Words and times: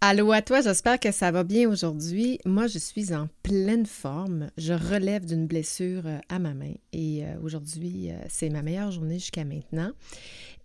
Allô 0.00 0.30
à 0.30 0.42
toi, 0.42 0.60
j'espère 0.60 1.00
que 1.00 1.10
ça 1.10 1.32
va 1.32 1.42
bien 1.42 1.68
aujourd'hui. 1.68 2.38
Moi, 2.44 2.68
je 2.68 2.78
suis 2.78 3.12
en 3.12 3.28
pleine 3.42 3.84
forme. 3.84 4.48
Je 4.56 4.72
relève 4.72 5.24
d'une 5.24 5.48
blessure 5.48 6.06
euh, 6.06 6.18
à 6.28 6.38
ma 6.38 6.54
main 6.54 6.74
et 6.92 7.24
euh, 7.24 7.34
aujourd'hui, 7.42 8.12
euh, 8.12 8.14
c'est 8.28 8.48
ma 8.48 8.62
meilleure 8.62 8.92
journée 8.92 9.18
jusqu'à 9.18 9.44
maintenant. 9.44 9.90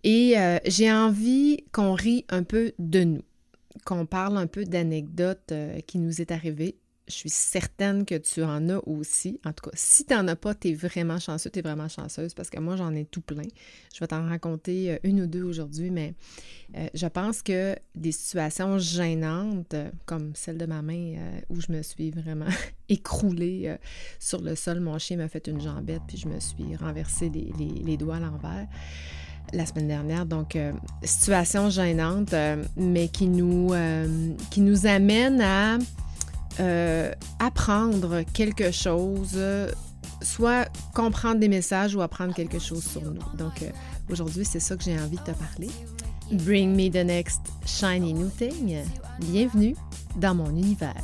Et 0.03 0.35
j'ai 0.65 0.91
envie 0.91 1.63
qu'on 1.71 1.93
rie 1.93 2.25
un 2.27 2.43
peu 2.43 2.73
de 2.77 3.05
nous, 3.05 3.21
qu'on 3.85 4.05
parle 4.05 4.37
un 4.37 4.47
peu 4.47 4.65
d'anecdotes 4.65 5.53
qui 5.87 5.97
nous 5.97 6.19
est 6.19 6.31
arrivées 6.31 6.75
je 7.07 7.13
suis 7.13 7.29
certaine 7.29 8.05
que 8.05 8.15
tu 8.15 8.43
en 8.43 8.69
as 8.69 8.79
aussi. 8.87 9.39
En 9.45 9.51
tout 9.51 9.69
cas, 9.69 9.75
si 9.75 10.05
tu 10.05 10.13
n'en 10.13 10.27
as 10.27 10.35
pas, 10.37 10.55
tu 10.55 10.69
es 10.69 10.73
vraiment 10.73 11.19
chanceux, 11.19 11.49
tu 11.49 11.59
es 11.59 11.61
vraiment 11.61 11.89
chanceuse 11.89 12.33
parce 12.33 12.49
que 12.49 12.59
moi, 12.59 12.77
j'en 12.77 12.93
ai 12.95 13.05
tout 13.05 13.21
plein. 13.21 13.43
Je 13.93 13.99
vais 13.99 14.07
t'en 14.07 14.25
raconter 14.27 14.91
euh, 14.93 14.97
une 15.03 15.21
ou 15.21 15.27
deux 15.27 15.43
aujourd'hui, 15.43 15.89
mais 15.89 16.13
euh, 16.77 16.87
je 16.93 17.07
pense 17.07 17.41
que 17.41 17.75
des 17.93 18.13
situations 18.13 18.77
gênantes, 18.77 19.75
comme 20.05 20.33
celle 20.33 20.57
de 20.57 20.65
ma 20.65 20.81
main 20.81 21.15
euh, 21.17 21.39
où 21.49 21.59
je 21.59 21.71
me 21.71 21.81
suis 21.81 22.11
vraiment 22.11 22.47
écroulée 22.89 23.75
sur 24.19 24.41
le 24.41 24.55
sol, 24.55 24.79
mon 24.79 24.97
chien 24.97 25.17
m'a 25.17 25.27
fait 25.27 25.47
une 25.47 25.59
jambette, 25.59 26.01
puis 26.07 26.17
je 26.17 26.27
me 26.27 26.39
suis 26.39 26.75
renversé 26.77 27.29
les, 27.29 27.97
doigts 27.97 28.15
à 28.15 28.19
l'envers 28.19 28.67
la 29.51 29.65
semaine 29.65 29.87
dernière. 29.87 30.25
Donc, 30.25 30.57
situation 31.03 31.69
gênante, 31.69 32.33
mais 32.77 33.07
qui 33.07 33.27
nous, 33.27 33.71
qui 34.51 34.61
nous 34.61 34.85
amène 34.85 35.41
à 35.41 35.77
euh, 36.59 37.11
apprendre 37.39 38.23
quelque 38.33 38.71
chose, 38.71 39.39
soit 40.21 40.69
comprendre 40.93 41.39
des 41.39 41.47
messages 41.47 41.95
ou 41.95 42.01
apprendre 42.01 42.33
quelque 42.33 42.59
chose 42.59 42.83
sur 42.83 43.01
nous. 43.01 43.21
Donc, 43.37 43.61
euh, 43.61 43.69
aujourd'hui, 44.09 44.45
c'est 44.45 44.59
ça 44.59 44.75
que 44.75 44.83
j'ai 44.83 44.99
envie 44.99 45.17
de 45.17 45.23
te 45.23 45.31
parler. 45.31 45.69
Bring 46.31 46.75
me 46.75 46.89
the 46.89 47.05
next 47.05 47.41
shiny 47.65 48.13
new 48.13 48.29
thing. 48.29 48.77
Bienvenue 49.19 49.75
dans 50.15 50.35
mon 50.35 50.49
univers. 50.49 51.03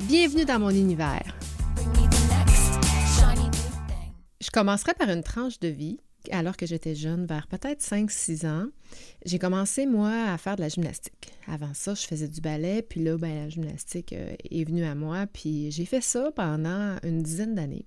Bienvenue 0.00 0.44
dans 0.44 0.58
mon 0.58 0.70
univers. 0.70 1.36
Je 4.40 4.50
commencerai 4.50 4.92
par 4.94 5.08
une 5.08 5.22
tranche 5.22 5.60
de 5.60 5.68
vie. 5.68 5.98
Alors 6.30 6.56
que 6.56 6.66
j'étais 6.66 6.94
jeune, 6.94 7.26
vers 7.26 7.46
peut-être 7.46 7.82
5-6 7.82 8.46
ans, 8.46 8.66
j'ai 9.24 9.38
commencé, 9.38 9.86
moi, 9.86 10.10
à 10.32 10.38
faire 10.38 10.56
de 10.56 10.62
la 10.62 10.68
gymnastique. 10.68 11.32
Avant 11.46 11.74
ça, 11.74 11.94
je 11.94 12.06
faisais 12.06 12.28
du 12.28 12.40
ballet, 12.40 12.82
puis 12.82 13.04
là, 13.04 13.18
ben, 13.18 13.44
la 13.44 13.48
gymnastique 13.50 14.14
euh, 14.14 14.34
est 14.50 14.64
venue 14.64 14.84
à 14.84 14.94
moi, 14.94 15.26
puis 15.30 15.70
j'ai 15.70 15.84
fait 15.84 16.00
ça 16.00 16.30
pendant 16.34 16.96
une 17.02 17.22
dizaine 17.22 17.54
d'années. 17.54 17.84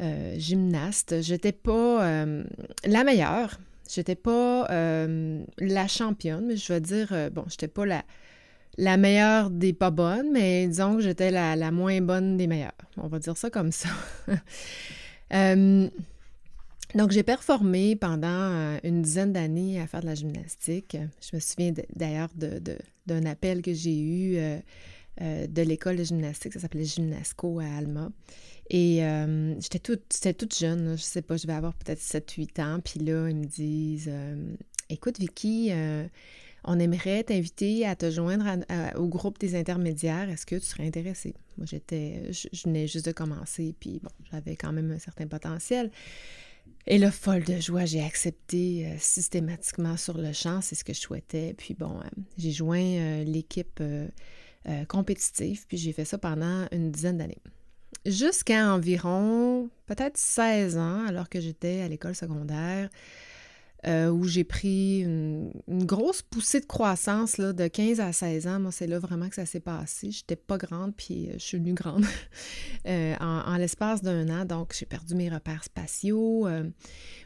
Euh, 0.00 0.36
gymnaste. 0.38 1.22
J'étais 1.22 1.50
pas 1.50 2.06
euh, 2.06 2.44
la 2.84 3.02
meilleure. 3.02 3.58
J'étais 3.90 4.14
pas 4.14 4.70
euh, 4.70 5.42
la 5.58 5.88
championne, 5.88 6.46
mais 6.46 6.56
je 6.56 6.72
vais 6.72 6.80
dire, 6.80 7.30
bon, 7.32 7.44
j'étais 7.48 7.68
pas 7.68 7.84
la, 7.84 8.04
la 8.78 8.96
meilleure 8.96 9.50
des 9.50 9.74
pas 9.74 9.90
bonnes, 9.90 10.32
mais 10.32 10.66
disons 10.66 10.96
que 10.96 11.02
j'étais 11.02 11.30
la, 11.30 11.70
moins 11.70 12.00
bonne 12.00 12.38
des 12.38 12.46
meilleures. 12.46 12.72
On 12.96 13.08
va 13.08 13.18
dire 13.18 13.36
ça 13.36 13.50
comme 13.50 13.72
ça. 13.72 13.90
donc, 16.94 17.10
j'ai 17.10 17.22
performé 17.22 17.96
pendant 17.96 18.78
une 18.82 19.02
dizaine 19.02 19.34
d'années 19.34 19.80
à 19.80 19.86
faire 19.86 20.00
de 20.00 20.06
la 20.06 20.14
gymnastique. 20.14 20.96
Je 21.20 21.36
me 21.36 21.40
souviens 21.40 21.72
d'ailleurs 21.94 22.30
d'un 23.06 23.26
appel 23.26 23.60
que 23.60 23.74
j'ai 23.74 23.98
eu 24.00 24.38
de 25.20 25.62
l'école 25.62 25.96
de 25.96 26.04
gymnastique, 26.04 26.54
ça 26.54 26.60
s'appelait 26.60 26.84
Gymnasco 26.84 27.58
à 27.60 27.66
Alma. 27.66 28.10
Et 28.70 29.04
euh, 29.04 29.58
j'étais 29.60 29.78
toute, 29.78 30.02
toute 30.38 30.56
jeune, 30.56 30.96
je 30.96 31.02
sais 31.02 31.22
pas, 31.22 31.36
je 31.36 31.46
vais 31.46 31.54
avoir 31.54 31.74
peut-être 31.74 32.00
7-8 32.00 32.62
ans. 32.62 32.80
Puis 32.80 33.00
là, 33.00 33.28
ils 33.28 33.36
me 33.36 33.46
disent 33.46 34.10
euh, 34.10 34.54
Écoute, 34.90 35.18
Vicky, 35.18 35.68
euh, 35.70 36.06
on 36.64 36.78
aimerait 36.78 37.24
t'inviter 37.24 37.86
à 37.86 37.96
te 37.96 38.10
joindre 38.10 38.46
au 38.96 39.06
groupe 39.06 39.38
des 39.38 39.54
intermédiaires. 39.54 40.28
Est-ce 40.28 40.46
que 40.46 40.56
tu 40.56 40.66
serais 40.66 40.86
intéressée? 40.86 41.34
Moi, 41.56 41.66
j'étais, 41.68 42.32
je, 42.32 42.48
venais 42.64 42.86
juste 42.86 43.06
de 43.06 43.12
commencer, 43.12 43.74
puis 43.78 44.00
bon, 44.02 44.10
j'avais 44.30 44.56
quand 44.56 44.72
même 44.72 44.90
un 44.90 44.98
certain 44.98 45.26
potentiel. 45.26 45.90
Et 46.86 46.98
là, 46.98 47.10
folle 47.10 47.44
de 47.44 47.60
joie, 47.60 47.84
j'ai 47.84 48.02
accepté 48.02 48.86
systématiquement 48.98 49.96
sur 49.96 50.18
le 50.18 50.32
champ, 50.32 50.60
c'est 50.60 50.74
ce 50.74 50.84
que 50.84 50.92
je 50.92 51.00
souhaitais. 51.00 51.54
Puis 51.56 51.74
bon, 51.74 52.00
j'ai 52.36 52.52
joint 52.52 53.22
l'équipe 53.24 53.82
compétitive, 54.88 55.66
puis 55.66 55.76
j'ai 55.76 55.92
fait 55.92 56.04
ça 56.04 56.18
pendant 56.18 56.66
une 56.72 56.90
dizaine 56.90 57.18
d'années 57.18 57.42
jusqu'à 58.06 58.72
environ 58.72 59.70
peut-être 59.86 60.16
16 60.16 60.76
ans, 60.78 61.06
alors 61.06 61.28
que 61.28 61.40
j'étais 61.40 61.80
à 61.80 61.88
l'école 61.88 62.14
secondaire, 62.14 62.88
euh, 63.88 64.10
où 64.10 64.24
j'ai 64.24 64.44
pris 64.44 65.00
une, 65.00 65.50
grosse 65.66 66.20
poussée 66.20 66.60
de 66.60 66.66
croissance 66.66 67.38
là, 67.38 67.54
de 67.54 67.68
15 67.68 68.00
à 68.00 68.12
16 68.12 68.46
ans. 68.46 68.60
Moi, 68.60 68.70
c'est 68.70 68.86
là 68.86 68.98
vraiment 68.98 69.30
que 69.30 69.34
ça 69.34 69.46
s'est 69.46 69.60
passé. 69.60 70.10
J'étais 70.10 70.36
pas 70.36 70.58
grande, 70.58 70.94
puis 70.94 71.28
euh, 71.28 71.34
je 71.34 71.38
suis 71.38 71.58
venue 71.58 71.72
grande 71.72 72.04
euh, 72.86 73.14
en, 73.18 73.56
l'espace 73.56 74.02
d'un 74.02 74.28
an. 74.28 74.44
Donc, 74.44 74.74
j'ai 74.78 74.84
perdu 74.84 75.14
mes 75.14 75.30
repères 75.30 75.64
spatiaux. 75.64 76.46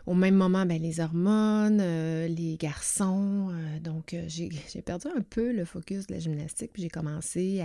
au 0.06 0.14
même 0.14 0.36
moment, 0.36 0.64
ben, 0.64 0.80
les 0.80 1.00
hormones, 1.00 1.78
les 2.26 2.56
garçons. 2.58 3.52
donc, 3.82 4.14
j'ai 4.28 4.82
perdu 4.82 5.08
un 5.16 5.22
peu 5.22 5.52
le 5.52 5.64
focus 5.64 6.06
de 6.06 6.14
la 6.14 6.20
gymnastique, 6.20 6.70
puis 6.72 6.82
j'ai 6.82 6.90
commencé 6.90 7.64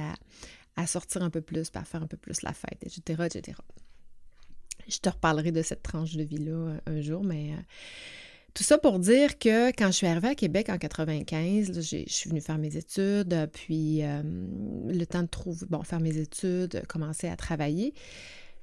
à, 0.75 0.87
sortir 0.87 1.21
un 1.21 1.29
peu 1.29 1.41
plus, 1.41 1.69
à 1.75 1.83
faire 1.83 2.01
un 2.01 2.07
peu 2.07 2.17
plus 2.17 2.41
la 2.41 2.53
fête, 2.53 2.83
etc., 2.83 3.23
etc. 3.25 3.57
Je 4.87 4.97
te 4.97 5.09
reparlerai 5.09 5.51
de 5.51 5.61
cette 5.61 5.83
tranche 5.83 6.15
de 6.15 6.23
vie-là 6.23 6.79
un 6.85 7.01
jour, 7.01 7.23
mais 7.23 7.53
tout 8.57 8.63
ça 8.63 8.79
pour 8.79 8.97
dire 8.97 9.37
que 9.37 9.69
quand 9.69 9.85
je 9.87 9.97
suis 9.97 10.07
arrivée 10.07 10.29
à 10.29 10.35
Québec 10.35 10.69
en 10.69 10.79
95, 10.79 11.79
je 11.79 12.03
suis 12.07 12.27
venue 12.27 12.41
faire 12.41 12.57
mes 12.57 12.75
études, 12.75 13.47
puis 13.53 14.03
euh, 14.03 14.23
le 14.23 15.05
temps 15.05 15.21
de 15.21 15.27
trouver, 15.27 15.67
bon, 15.69 15.83
faire 15.83 15.99
mes 15.99 16.17
études, 16.17 16.81
commencer 16.87 17.27
à 17.27 17.35
travailler. 17.35 17.93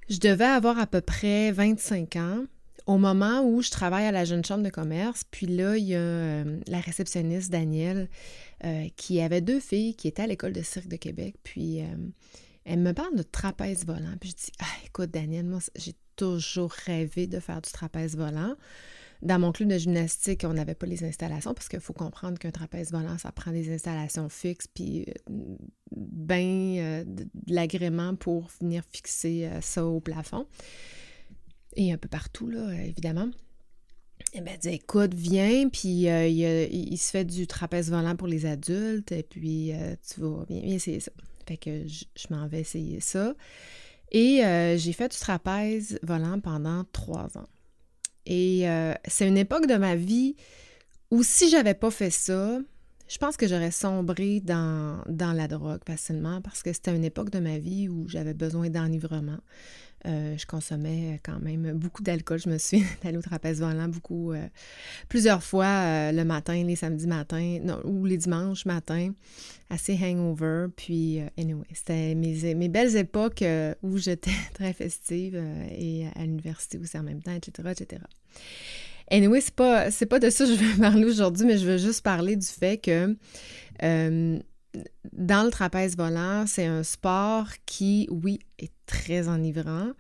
Je 0.09 0.19
devais 0.19 0.47
avoir 0.47 0.81
à 0.81 0.89
peu 0.89 1.01
près 1.01 1.53
25 1.53 2.17
ans 2.17 2.45
au 2.87 2.99
moment 2.99 3.43
où 3.43 3.63
je 3.63 3.71
travaille 3.71 4.05
à 4.05 4.11
la 4.11 4.25
Jeune 4.25 4.45
Chambre 4.45 4.65
de 4.65 4.69
commerce. 4.69 5.23
Puis 5.31 5.47
là, 5.47 5.77
il 5.77 5.85
y 5.85 5.95
a 5.95 6.43
la 6.67 6.81
réceptionniste 6.81 7.53
Danielle 7.53 8.09
euh, 8.65 8.89
qui 8.97 9.21
avait 9.21 9.43
deux 9.43 9.61
filles 9.61 9.95
qui 9.95 10.09
étaient 10.09 10.23
à 10.23 10.27
l'école 10.27 10.55
de 10.55 10.63
cirque 10.63 10.89
de 10.89 10.97
Québec. 10.97 11.37
Puis 11.45 11.83
euh, 11.83 11.87
elle 12.65 12.81
me 12.81 12.95
parle 12.95 13.15
de 13.15 13.23
trapèze 13.23 13.87
volant. 13.87 14.17
Puis 14.21 14.31
je 14.31 14.47
dis 14.47 14.53
ah, 14.59 14.87
écoute, 14.87 15.13
Daniel, 15.13 15.45
moi, 15.45 15.61
j'ai 15.77 15.95
toujours 16.17 16.73
rêvé 16.73 17.29
de 17.29 17.39
faire 17.39 17.63
du 17.63 17.71
trapèze 17.71 18.17
volant. 18.17 18.57
Dans 19.25 19.39
mon 19.39 19.53
club 19.53 19.71
de 19.71 19.79
gymnastique, 19.79 20.45
on 20.45 20.53
n'avait 20.53 20.75
pas 20.75 20.87
les 20.87 21.03
installations 21.03 21.55
parce 21.55 21.69
qu'il 21.69 21.81
faut 21.81 21.95
comprendre 21.95 22.39
qu'un 22.39 22.51
trapèze 22.51 22.93
volant, 22.93 23.19
ça 23.19 23.33
prend 23.33 23.53
des 23.53 23.73
installations 23.73 24.29
fixes, 24.29 24.69
puis 24.69 25.07
euh, 25.29 25.57
bien 25.91 27.05
de, 27.07 27.27
l'agrément 27.47 28.15
pour 28.15 28.49
venir 28.61 28.83
fixer 28.91 29.49
ça 29.61 29.85
au 29.85 30.01
plafond. 30.01 30.47
Et 31.77 31.93
un 31.93 31.97
peu 31.97 32.09
partout, 32.09 32.49
là, 32.49 32.73
évidemment. 32.85 33.31
Elle 34.33 34.45
m'a 34.45 34.57
dit 34.57 34.69
écoute, 34.69 35.15
viens, 35.15 35.69
puis 35.69 36.09
euh, 36.09 36.27
il, 36.27 36.99
se 36.99 37.11
fait 37.11 37.25
du 37.25 37.47
trapèze 37.47 37.91
volant 37.91 38.17
pour 38.17 38.27
les 38.27 38.47
adultes, 38.47 39.13
et 39.13 39.23
puis 39.23 39.73
euh, 39.73 39.95
tu 40.09 40.21
vas 40.21 40.45
bien, 40.47 40.61
essayer 40.63 41.01
ça. 41.01 41.13
Fait 41.47 41.57
que 41.57 41.87
je, 41.87 42.05
m'en 42.31 42.49
vais 42.49 42.61
essayer 42.61 43.01
ça. 43.01 43.35
Et 44.11 44.45
euh, 44.45 44.77
j'ai 44.77 44.93
fait 44.93 45.11
du 45.11 45.19
trapèze 45.19 45.99
volant 46.03 46.41
pendant 46.41 46.85
trois 46.93 47.37
ans. 47.37 47.47
Et 48.27 48.67
c'est 49.07 49.29
une 49.29 49.39
époque 49.39 49.67
de 49.67 49.77
ma 49.77 49.97
vie 49.97 50.37
où 51.11 51.23
si 51.23 51.49
j'avais 51.49 51.75
pas 51.75 51.91
fait 51.91 52.11
ça, 52.11 52.59
je 53.09 53.19
pense 53.19 53.37
que 53.37 53.47
j'aurais 53.47 53.71
sombré 53.71 54.41
dans, 54.41 55.03
dans 55.07 55.33
la 55.33 55.49
drogue 55.49 55.81
facilement 55.87 56.41
parce 56.41 56.63
que 56.63 56.73
c'était 56.73 56.95
une 56.95 57.05
époque 57.05 57.31
de 57.31 57.39
ma 57.39 57.59
vie 57.59 57.89
où 57.89 58.09
j'avais 58.09 58.35
besoin 58.35 58.71
d'enivrement. 58.71 59.39
Euh, 60.07 60.37
je 60.37 60.45
consommais 60.45 61.19
quand 61.23 61.41
même 61.41 61.73
beaucoup 61.73 62.03
d'alcool. 62.03 62.39
Je 62.39 62.51
me 62.51 62.59
suis 62.59 62.85
allée 63.05 63.17
au 63.17 63.23
trapèze 63.23 63.61
volant 63.61 63.89
beaucoup, 63.89 64.33
euh, 64.33 64.47
plusieurs 65.09 65.43
fois 65.43 65.65
euh, 65.65 66.13
le 66.13 66.25
matin, 66.25 66.63
les 66.63 66.77
samedis 66.77 67.07
matins, 67.07 67.59
ou 67.85 68.05
les 68.05 68.19
dimanches 68.19 68.67
matins, 68.67 69.13
assez 69.71 69.99
hangover. 70.03 70.67
Puis, 70.77 71.21
anyway, 71.39 71.65
c'était 71.73 72.15
mes, 72.15 72.55
mes, 72.55 72.69
belles 72.69 72.97
époques 72.97 73.45
où 73.83 73.97
j'étais 73.97 74.31
très 74.55 74.73
festive 74.73 75.43
et 75.71 76.07
à 76.15 76.23
l'université 76.23 76.79
aussi 76.79 76.99
en 76.99 77.03
même 77.03 77.23
temps, 77.23 77.35
etc., 77.35 77.71
etc. 77.71 78.03
Anyway, 79.11 79.41
c'est 79.41 79.55
pas, 79.55 79.91
c'est 79.91 80.07
pas 80.07 80.19
de 80.19 80.31
ça 80.31 80.45
que 80.45 80.55
je 80.55 80.57
veux 80.57 80.77
parler 80.81 81.05
aujourd'hui, 81.05 81.47
mais 81.47 81.59
je 81.59 81.67
veux 81.67 81.79
juste 81.79 82.03
parler 82.03 82.37
du 82.37 82.47
fait 82.47 82.79
que 82.79 83.17
dans 85.13 85.45
le 85.45 85.51
trapèze 85.51 85.97
volant, 85.97 86.45
c'est 86.47 86.67
un 86.67 86.83
sport 86.83 87.49
qui, 87.67 88.09
oui, 88.11 88.41
est 88.59 88.73
très 88.87 89.29
enivrant. 89.29 89.91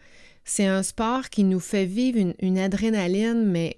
C'est 0.44 0.66
un 0.66 0.82
sport 0.82 1.30
qui 1.30 1.44
nous 1.44 1.60
fait 1.60 1.86
vivre 1.86 2.34
une, 2.38 2.58
adrénaline, 2.58 3.46
mais 3.46 3.76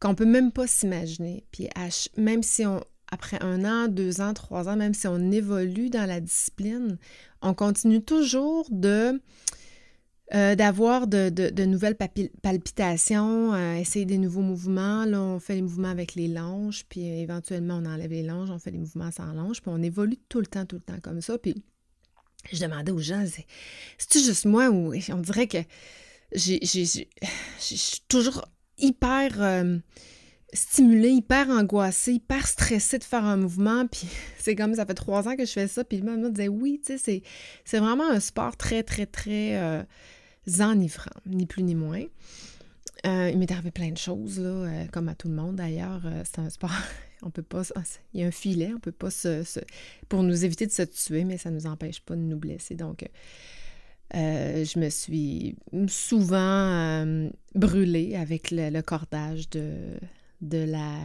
qu'on 0.00 0.14
peut 0.14 0.26
même 0.26 0.52
pas 0.52 0.66
s'imaginer. 0.66 1.44
Puis 1.52 1.68
même 2.16 2.42
si 2.42 2.64
on, 2.64 2.80
après 3.10 3.42
un 3.42 3.64
an, 3.64 3.88
deux 3.88 4.20
ans, 4.20 4.32
trois 4.32 4.68
ans, 4.68 4.76
même 4.76 4.94
si 4.94 5.06
on 5.06 5.30
évolue 5.30 5.90
dans 5.90 6.06
la 6.06 6.20
discipline, 6.20 6.98
on 7.42 7.54
continue 7.54 8.02
toujours 8.02 8.66
de 8.70 9.20
euh, 10.34 10.56
d'avoir 10.56 11.06
de, 11.06 11.64
nouvelles 11.64 11.96
palpitations, 11.96 13.54
euh, 13.54 13.76
essayer 13.76 14.04
des 14.04 14.18
nouveaux 14.18 14.42
mouvements. 14.42 15.04
Là, 15.04 15.20
on 15.20 15.38
fait 15.38 15.54
les 15.54 15.62
mouvements 15.62 15.90
avec 15.90 16.16
les 16.16 16.26
longes, 16.26 16.84
puis 16.88 17.06
éventuellement, 17.06 17.80
on 17.80 17.86
enlève 17.86 18.10
les 18.10 18.24
longes, 18.24 18.50
on 18.50 18.58
fait 18.58 18.72
les 18.72 18.78
mouvements 18.78 19.12
sans 19.12 19.32
longes, 19.32 19.62
puis 19.62 19.70
on 19.72 19.80
évolue 19.82 20.16
tout 20.28 20.40
le 20.40 20.46
temps, 20.46 20.66
tout 20.66 20.76
le 20.76 20.82
temps 20.82 20.98
comme 21.00 21.20
ça. 21.20 21.38
Puis 21.38 21.54
je 22.52 22.60
demandais 22.60 22.90
aux 22.90 22.98
gens, 22.98 23.24
c'est-tu 23.98 24.18
juste 24.18 24.46
moi 24.46 24.68
ou 24.68 24.94
on 25.10 25.18
dirait 25.18 25.46
que 25.46 25.58
je 26.34 26.58
suis 27.58 28.02
toujours 28.08 28.48
hyper 28.78 29.40
euh, 29.40 29.78
stimulée, 30.52 31.10
hyper 31.10 31.50
angoissée, 31.50 32.14
hyper 32.14 32.48
stressée 32.48 32.98
de 32.98 33.04
faire 33.04 33.24
un 33.24 33.36
mouvement. 33.36 33.86
Puis 33.86 34.08
c'est 34.38 34.56
comme 34.56 34.74
ça 34.74 34.86
fait 34.86 34.94
trois 34.94 35.28
ans 35.28 35.36
que 35.36 35.44
je 35.44 35.52
fais 35.52 35.68
ça. 35.68 35.84
Puis 35.84 35.98
le 35.98 36.16
me 36.16 36.30
disait 36.30 36.48
oui, 36.48 36.80
tu 36.84 36.98
sais, 36.98 37.22
c'est 37.64 37.78
vraiment 37.78 38.10
un 38.10 38.18
sport 38.18 38.56
très, 38.56 38.82
très, 38.82 39.06
très 39.06 39.86
enivrant, 40.60 41.20
ni 41.26 41.46
plus 41.46 41.62
ni 41.62 41.74
moins. 41.74 42.04
Euh, 43.04 43.30
il 43.30 43.38
m'est 43.38 43.50
arrivé 43.52 43.70
plein 43.70 43.90
de 43.90 43.98
choses, 43.98 44.38
là, 44.38 44.48
euh, 44.48 44.84
comme 44.92 45.08
à 45.08 45.14
tout 45.14 45.28
le 45.28 45.34
monde 45.34 45.56
d'ailleurs. 45.56 46.02
Euh, 46.06 46.22
c'est 46.24 46.40
un 46.40 46.50
sport, 46.50 46.72
on 47.22 47.30
peut 47.30 47.42
pas. 47.42 47.62
Il 48.14 48.20
y 48.20 48.24
a 48.24 48.26
un 48.26 48.32
filet, 48.32 48.72
on 48.74 48.80
peut 48.80 48.92
pas 48.92 49.10
se, 49.10 49.44
pour 50.08 50.22
nous 50.22 50.44
éviter 50.44 50.66
de 50.66 50.72
se 50.72 50.82
tuer, 50.82 51.24
mais 51.24 51.38
ça 51.38 51.50
ne 51.50 51.56
nous 51.56 51.66
empêche 51.66 52.00
pas 52.00 52.16
de 52.16 52.20
nous 52.20 52.38
blesser. 52.38 52.74
Donc, 52.74 53.08
je 54.12 54.78
me 54.78 54.88
suis 54.88 55.56
souvent 55.88 57.28
brûlée 57.54 58.16
avec 58.16 58.50
le, 58.50 58.80
cordage 58.80 59.50
de, 59.50 59.98
la, 60.50 60.98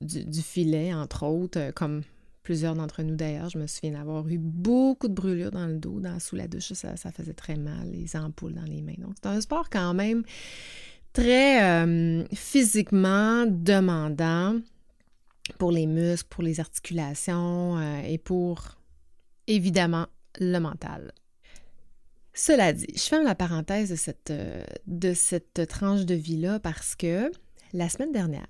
du, 0.00 0.42
filet, 0.42 0.92
entre 0.92 1.24
autres, 1.24 1.72
comme 1.74 2.02
plusieurs 2.50 2.74
d'entre 2.74 3.04
nous 3.04 3.14
d'ailleurs. 3.14 3.48
Je 3.48 3.58
me 3.58 3.68
souviens 3.68 3.92
d'avoir 3.92 4.26
eu 4.26 4.36
beaucoup 4.36 5.06
de 5.06 5.14
brûlures 5.14 5.52
dans 5.52 5.68
le 5.68 5.78
dos, 5.78 6.00
dans, 6.00 6.18
sous 6.18 6.34
la 6.34 6.48
douche. 6.48 6.72
Ça, 6.72 6.96
faisait 6.96 7.32
très 7.32 7.54
mal, 7.54 7.88
les 7.92 8.16
ampoules 8.16 8.54
dans 8.54 8.64
les 8.64 8.82
mains. 8.82 8.96
Donc, 8.98 9.12
c'est 9.22 9.28
un 9.28 9.40
sport 9.40 9.70
quand 9.70 9.94
même 9.94 10.24
très 11.12 11.62
euh, 11.62 12.24
physiquement 12.34 13.46
demandant 13.46 14.58
pour 15.58 15.70
les 15.70 15.86
muscles, 15.86 16.26
pour 16.28 16.42
les 16.42 16.58
articulations 16.58 17.78
euh, 17.78 18.02
et 18.02 18.18
pour, 18.18 18.80
évidemment, 19.46 20.08
le 20.40 20.58
mental. 20.58 21.12
Cela 22.34 22.72
dit, 22.72 22.88
je 22.96 23.02
ferme 23.02 23.26
la 23.26 23.36
parenthèse 23.36 23.90
de 23.90 23.94
cette, 23.94 24.32
euh, 24.32 24.64
de 24.88 25.14
cette 25.14 25.68
tranche 25.68 26.04
de 26.04 26.16
vie-là 26.16 26.58
parce 26.58 26.96
que 26.96 27.30
la 27.72 27.88
semaine 27.88 28.10
dernière, 28.10 28.48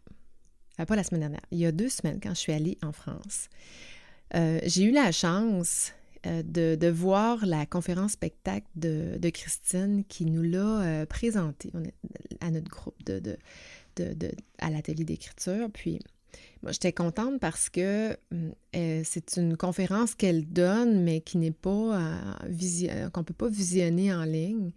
pas 0.86 0.96
la 0.96 1.04
semaine 1.04 1.20
dernière, 1.20 1.44
il 1.50 1.58
y 1.58 1.66
a 1.66 1.72
deux 1.72 1.88
semaines 1.88 2.20
quand 2.22 2.30
je 2.30 2.40
suis 2.40 2.52
allée 2.52 2.78
en 2.82 2.92
France, 2.92 3.48
euh, 4.34 4.60
j'ai 4.64 4.84
eu 4.84 4.92
la 4.92 5.12
chance 5.12 5.92
euh, 6.26 6.42
de, 6.44 6.88
voir 6.88 7.46
la 7.46 7.66
conférence 7.66 8.12
spectacle 8.12 8.66
de, 8.76 9.30
Christine 9.30 10.04
qui 10.08 10.26
nous 10.26 10.42
l'a 10.42 10.82
euh, 10.82 11.06
présentée 11.06 11.72
à 12.40 12.50
notre 12.50 12.68
groupe 12.68 13.02
de, 13.04 13.18
de 13.20 13.36
à 14.58 14.70
l'atelier 14.70 15.04
d'écriture. 15.04 15.68
Puis, 15.72 15.98
moi, 16.62 16.72
j'étais 16.72 16.92
contente 16.92 17.40
parce 17.40 17.68
que 17.70 18.16
c'est 18.72 19.36
une 19.36 19.56
conférence 19.56 20.14
qu'elle 20.14 20.46
donne, 20.46 21.02
mais 21.02 21.20
qui 21.20 21.38
n'est 21.38 21.50
pas 21.50 21.98
qu'on 23.12 23.20
ne 23.20 23.24
peut 23.24 23.34
pas 23.34 23.48
visionner 23.48 24.12
en 24.12 24.24
ligne. 24.24 24.72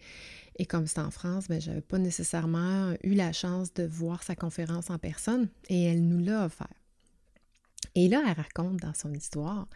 Et 0.58 0.66
comme 0.66 0.88
c'est 0.88 1.00
en 1.00 1.12
France, 1.12 1.48
ben, 1.48 1.60
je 1.60 1.70
n'avais 1.70 1.82
pas 1.82 1.98
nécessairement 1.98 2.94
eu 3.04 3.16
la 3.16 3.34
chance 3.34 3.74
de 3.74 3.84
voir 3.84 4.24
sa 4.24 4.36
conférence 4.36 4.90
en 4.90 5.00
personne 5.00 5.50
et 5.68 5.86
elle 5.86 6.08
nous 6.08 6.24
l'a 6.24 6.46
offert. 6.46 6.68
Et 7.96 8.08
là, 8.08 8.24
elle 8.26 8.34
raconte 8.34 8.78
dans 8.78 8.94
son 8.94 9.14
histoire 9.14 9.68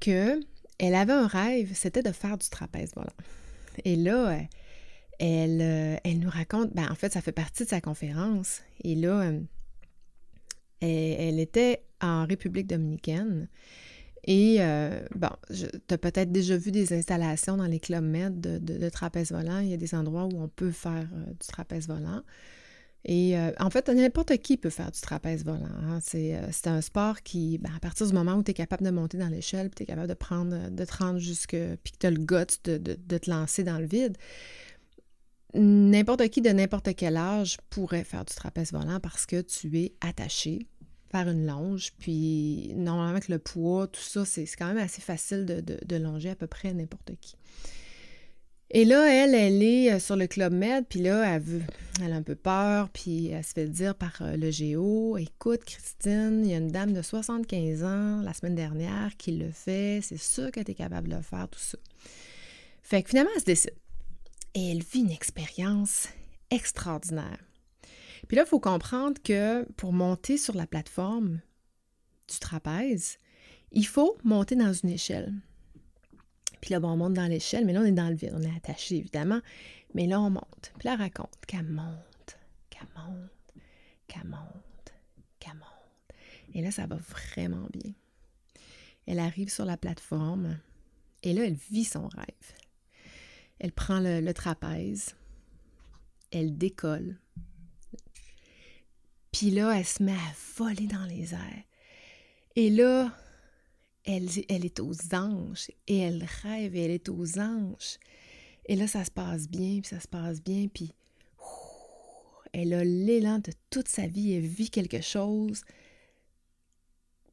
que 0.00 0.40
elle 0.78 0.94
avait 0.94 1.12
un 1.12 1.26
rêve, 1.26 1.70
c'était 1.74 2.02
de 2.02 2.12
faire 2.12 2.36
du 2.36 2.48
trapèze 2.48 2.92
volant. 2.94 3.12
Et 3.84 3.96
là, 3.96 4.40
elle, 5.18 5.60
euh, 5.60 5.96
elle 6.04 6.18
nous 6.18 6.30
raconte, 6.30 6.74
ben, 6.74 6.90
en 6.90 6.94
fait, 6.94 7.12
ça 7.12 7.20
fait 7.20 7.32
partie 7.32 7.64
de 7.64 7.68
sa 7.68 7.80
conférence. 7.80 8.62
Et 8.82 8.94
là, 8.94 9.32
euh, 10.82 11.14
elle, 11.18 11.40
était 11.40 11.84
en 12.00 12.26
République 12.26 12.66
dominicaine. 12.66 13.48
Et 14.24 14.58
euh, 14.60 15.04
bon, 15.16 15.30
tu 15.50 15.94
as 15.94 15.98
peut-être 15.98 16.30
déjà 16.30 16.56
vu 16.56 16.70
des 16.70 16.92
installations 16.92 17.56
dans 17.56 17.66
les 17.66 17.80
clubs 17.80 18.04
med 18.04 18.40
de, 18.40 18.88
trapèze 18.88 19.32
volant. 19.32 19.58
Il 19.58 19.68
y 19.68 19.74
a 19.74 19.76
des 19.76 19.94
endroits 19.94 20.24
où 20.24 20.40
on 20.40 20.48
peut 20.48 20.70
faire 20.70 21.08
du 21.12 21.46
trapèze 21.46 21.88
volant. 21.88 22.22
Et 23.04 23.36
euh, 23.36 23.50
en 23.58 23.68
fait, 23.68 23.88
n'importe 23.88 24.36
qui 24.38 24.56
peut 24.56 24.70
faire 24.70 24.92
du 24.92 25.00
trapèze 25.00 25.44
volant. 25.44 25.66
Hein. 25.82 25.98
Euh, 26.14 26.48
c'est, 26.52 26.66
un 26.68 26.80
sport 26.80 27.22
qui, 27.22 27.58
ben, 27.58 27.72
à 27.76 27.80
partir 27.80 28.06
du 28.06 28.12
moment 28.12 28.34
où 28.34 28.42
tu 28.42 28.52
es 28.52 28.54
capable 28.54 28.84
de 28.84 28.90
monter 28.90 29.18
dans 29.18 29.28
l'échelle, 29.28 29.70
tu 29.74 29.82
es 29.82 29.86
capable 29.86 30.08
de 30.08 30.14
prendre, 30.14 30.70
de 30.70 30.84
te 30.84 30.96
rendre 30.96 31.18
jusque, 31.18 31.56
puis 31.82 31.92
que 31.92 31.98
tu 31.98 32.06
as 32.06 32.10
le 32.10 32.18
guts 32.18 32.60
de, 32.64 32.78
de, 32.78 33.18
te 33.18 33.28
lancer 33.28 33.64
dans 33.64 33.78
le 33.78 33.86
vide, 33.86 34.16
n'importe 35.54 36.28
qui 36.28 36.40
de 36.42 36.50
n'importe 36.50 36.94
quel 36.94 37.16
âge 37.16 37.56
pourrait 37.70 38.04
faire 38.04 38.24
du 38.24 38.34
trapèze 38.34 38.72
volant 38.72 39.00
parce 39.00 39.26
que 39.26 39.40
tu 39.40 39.76
es 39.80 39.94
attaché 40.00 40.68
une 41.20 41.46
longe. 41.46 41.92
Puis 41.98 42.72
normalement, 42.74 43.10
avec 43.10 43.28
le 43.28 43.38
poids, 43.38 43.86
tout 43.86 44.00
ça, 44.00 44.24
c'est, 44.24 44.46
quand 44.58 44.66
même 44.66 44.78
assez 44.78 45.02
facile 45.02 45.44
de, 45.44 45.60
de 45.60 45.96
longer 45.96 46.30
à 46.30 46.34
peu 46.34 46.46
près 46.46 46.72
n'importe 46.72 47.12
qui. 47.20 47.36
Et 48.74 48.86
là, 48.86 49.12
elle, 49.12 49.34
elle 49.34 49.62
est 49.62 49.92
euh, 49.92 49.98
sur 49.98 50.16
le 50.16 50.26
Club 50.26 50.54
Med, 50.54 50.86
puis 50.88 51.00
là, 51.00 51.34
elle, 51.34 51.42
veut, 51.42 51.62
elle 52.02 52.10
a 52.14 52.16
un 52.16 52.22
peu 52.22 52.34
peur, 52.34 52.88
puis 52.88 53.26
elle 53.26 53.44
se 53.44 53.52
fait 53.52 53.66
dire 53.66 53.94
par 53.94 54.22
euh, 54.22 54.34
le 54.38 54.50
géo 54.50 55.18
Écoute, 55.18 55.62
Christine, 55.64 56.40
il 56.42 56.50
y 56.50 56.54
a 56.54 56.56
une 56.56 56.70
dame 56.70 56.94
de 56.94 57.02
75 57.02 57.84
ans 57.84 58.22
la 58.22 58.32
semaine 58.32 58.54
dernière 58.54 59.14
qui 59.18 59.32
le 59.32 59.50
fait, 59.50 60.00
c'est 60.02 60.16
sûr 60.16 60.50
que 60.50 60.60
tu 60.60 60.70
es 60.70 60.74
capable 60.74 61.08
de 61.08 61.20
faire, 61.20 61.48
tout 61.50 61.60
ça. 61.60 61.76
Fait 62.82 63.02
que 63.02 63.10
finalement, 63.10 63.30
elle 63.34 63.42
se 63.42 63.46
décide. 63.46 63.74
Et 64.54 64.70
elle 64.70 64.82
vit 64.82 65.00
une 65.00 65.10
expérience 65.10 66.08
extraordinaire. 66.50 67.38
Puis 68.32 68.38
là, 68.38 68.44
il 68.46 68.48
faut 68.48 68.60
comprendre 68.60 69.20
que 69.22 69.70
pour 69.72 69.92
monter 69.92 70.38
sur 70.38 70.54
la 70.54 70.66
plateforme 70.66 71.42
du 72.30 72.38
trapèze, 72.38 73.18
il 73.72 73.86
faut 73.86 74.16
monter 74.24 74.56
dans 74.56 74.72
une 74.72 74.88
échelle. 74.88 75.34
Puis 76.62 76.72
là, 76.72 76.80
bon, 76.80 76.92
on 76.92 76.96
monte 76.96 77.12
dans 77.12 77.26
l'échelle, 77.26 77.66
mais 77.66 77.74
là, 77.74 77.82
on 77.82 77.84
est 77.84 77.92
dans 77.92 78.08
le 78.08 78.14
vide. 78.14 78.32
On 78.34 78.42
est 78.42 78.56
attaché, 78.56 78.96
évidemment. 78.96 79.42
Mais 79.92 80.06
là, 80.06 80.18
on 80.18 80.30
monte. 80.30 80.72
Puis 80.78 80.88
là, 80.88 80.96
raconte 80.96 81.44
qu'elle 81.46 81.66
monte, 81.66 82.38
qu'elle 82.70 82.88
monte, 82.96 83.60
qu'elle 84.08 84.24
monte, 84.24 84.94
qu'elle 85.38 85.52
monte. 85.52 86.16
Et 86.54 86.62
là, 86.62 86.70
ça 86.70 86.86
va 86.86 86.96
vraiment 86.96 87.68
bien. 87.70 87.92
Elle 89.04 89.18
arrive 89.18 89.50
sur 89.50 89.66
la 89.66 89.76
plateforme 89.76 90.58
et 91.22 91.34
là, 91.34 91.44
elle 91.44 91.58
vit 91.70 91.84
son 91.84 92.08
rêve. 92.08 92.54
Elle 93.58 93.72
prend 93.72 94.00
le 94.00 94.32
trapèze, 94.32 95.16
elle 96.30 96.56
décolle. 96.56 97.18
Là, 99.50 99.78
elle 99.78 99.84
se 99.84 100.02
met 100.02 100.12
à 100.12 100.34
voler 100.56 100.86
dans 100.86 101.04
les 101.06 101.34
airs. 101.34 101.64
Et 102.54 102.70
là, 102.70 103.12
elle, 104.04 104.28
elle 104.48 104.64
est 104.64 104.80
aux 104.80 105.14
anges 105.14 105.70
et 105.86 105.98
elle 105.98 106.26
rêve 106.42 106.76
et 106.76 106.84
elle 106.84 106.90
est 106.90 107.08
aux 107.08 107.38
anges. 107.38 107.98
Et 108.66 108.76
là, 108.76 108.86
ça 108.86 109.04
se 109.04 109.10
passe 109.10 109.48
bien, 109.48 109.80
puis 109.80 109.88
ça 109.88 110.00
se 110.00 110.08
passe 110.08 110.42
bien, 110.42 110.68
puis 110.68 110.92
elle 112.52 112.74
a 112.74 112.84
l'élan 112.84 113.38
de 113.38 113.52
toute 113.70 113.88
sa 113.88 114.06
vie, 114.06 114.34
elle 114.34 114.46
vit 114.46 114.70
quelque 114.70 115.00
chose, 115.00 115.62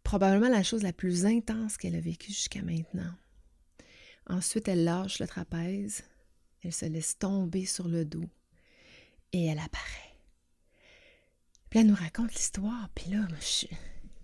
probablement 0.03 0.49
la 0.49 0.63
chose 0.63 0.81
la 0.81 0.93
plus 0.93 1.25
intense 1.25 1.77
qu'elle 1.77 1.95
a 1.95 1.99
vécue 1.99 2.31
jusqu'à 2.31 2.61
maintenant. 2.61 3.13
Ensuite, 4.27 4.67
elle 4.67 4.83
lâche 4.83 5.19
le 5.19 5.27
trapèze, 5.27 6.03
elle 6.63 6.73
se 6.73 6.85
laisse 6.85 7.17
tomber 7.17 7.65
sur 7.65 7.87
le 7.87 8.05
dos 8.05 8.29
et 9.33 9.45
elle 9.45 9.59
apparaît. 9.59 10.08
Puis 11.69 11.79
elle 11.79 11.87
nous 11.87 11.95
raconte 11.95 12.33
l'histoire, 12.33 12.89
puis 12.95 13.11
là, 13.11 13.27
je 13.39 13.45
suis... 13.45 13.69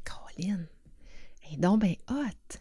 Caroline, 0.04 0.68
et 1.52 1.58
donc, 1.58 1.82
ben 1.82 1.96
hot! 2.10 2.58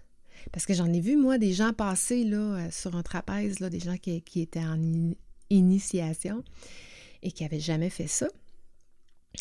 Parce 0.53 0.67
que 0.67 0.75
j'en 0.75 0.93
ai 0.93 1.01
vu, 1.01 1.17
moi, 1.17 1.39
des 1.39 1.53
gens 1.53 1.73
passer 1.73 2.25
là, 2.25 2.37
euh, 2.37 2.71
sur 2.71 2.97
un 2.97 3.03
trapèze, 3.03 3.61
là, 3.61 3.71
des 3.71 3.81
gens 3.81 3.97
qui, 3.97 4.23
étaient 4.37 4.61
en 4.61 4.79
initiation 5.51 6.45
et 7.23 7.33
qui 7.33 7.43
n'avaient 7.43 7.61
jamais 7.61 7.91
fait 7.91 8.07
ça. 8.07 8.29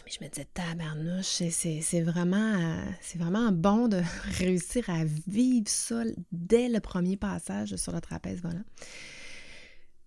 Mais 0.05 0.11
je 0.11 0.23
me 0.23 0.29
disais, 0.29 0.47
tabarnouche, 0.53 1.43
c'est 1.51 2.01
vraiment, 2.01 2.55
euh, 2.55 2.85
vraiment 3.15 3.51
bon 3.51 3.87
de 3.87 4.01
réussir 4.37 4.89
à 4.89 5.03
vivre 5.05 5.67
ça 5.67 6.03
dès 6.31 6.69
le 6.69 6.79
premier 6.79 7.17
passage 7.17 7.75
sur 7.75 7.91
le 7.91 8.01
trapèze 8.01 8.41
voilà. 8.41 8.61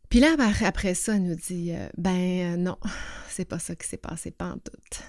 Puis 0.08 0.20
là, 0.20 0.34
après 0.64 0.94
ça, 0.94 1.16
elle 1.16 1.24
nous 1.24 1.36
dit, 1.36 1.72
euh, 1.72 1.88
ben 1.98 2.56
non, 2.56 2.78
c'est 3.28 3.44
pas 3.44 3.58
ça 3.58 3.76
qui 3.76 3.86
s'est 3.86 3.96
passé, 3.96 4.30
pas 4.30 4.52
en 4.52 4.58
tout. 4.58 5.02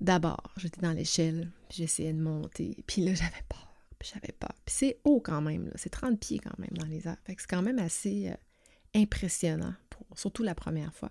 D'abord, 0.00 0.52
j'étais 0.56 0.80
dans 0.80 0.92
l'échelle, 0.92 1.50
puis 1.68 1.78
j'essayais 1.78 2.12
de 2.12 2.20
monter, 2.20 2.76
puis 2.86 3.02
là, 3.02 3.14
j'avais 3.14 3.42
peur, 3.48 3.68
puis 3.98 4.10
j'avais 4.12 4.32
peur. 4.32 4.54
Puis 4.64 4.74
c'est 4.78 4.98
haut 5.04 5.20
quand 5.20 5.40
même, 5.40 5.70
c'est 5.74 5.90
30 5.90 6.18
pieds 6.18 6.38
quand 6.38 6.58
même 6.58 6.70
dans 6.72 6.86
les 6.86 7.06
airs. 7.06 7.16
Fait 7.24 7.34
que 7.34 7.42
c'est 7.42 7.50
quand 7.50 7.62
même 7.62 7.78
assez 7.78 8.28
euh, 8.28 9.00
impressionnant, 9.00 9.74
surtout 10.14 10.42
la 10.42 10.54
première 10.54 10.94
fois. 10.94 11.10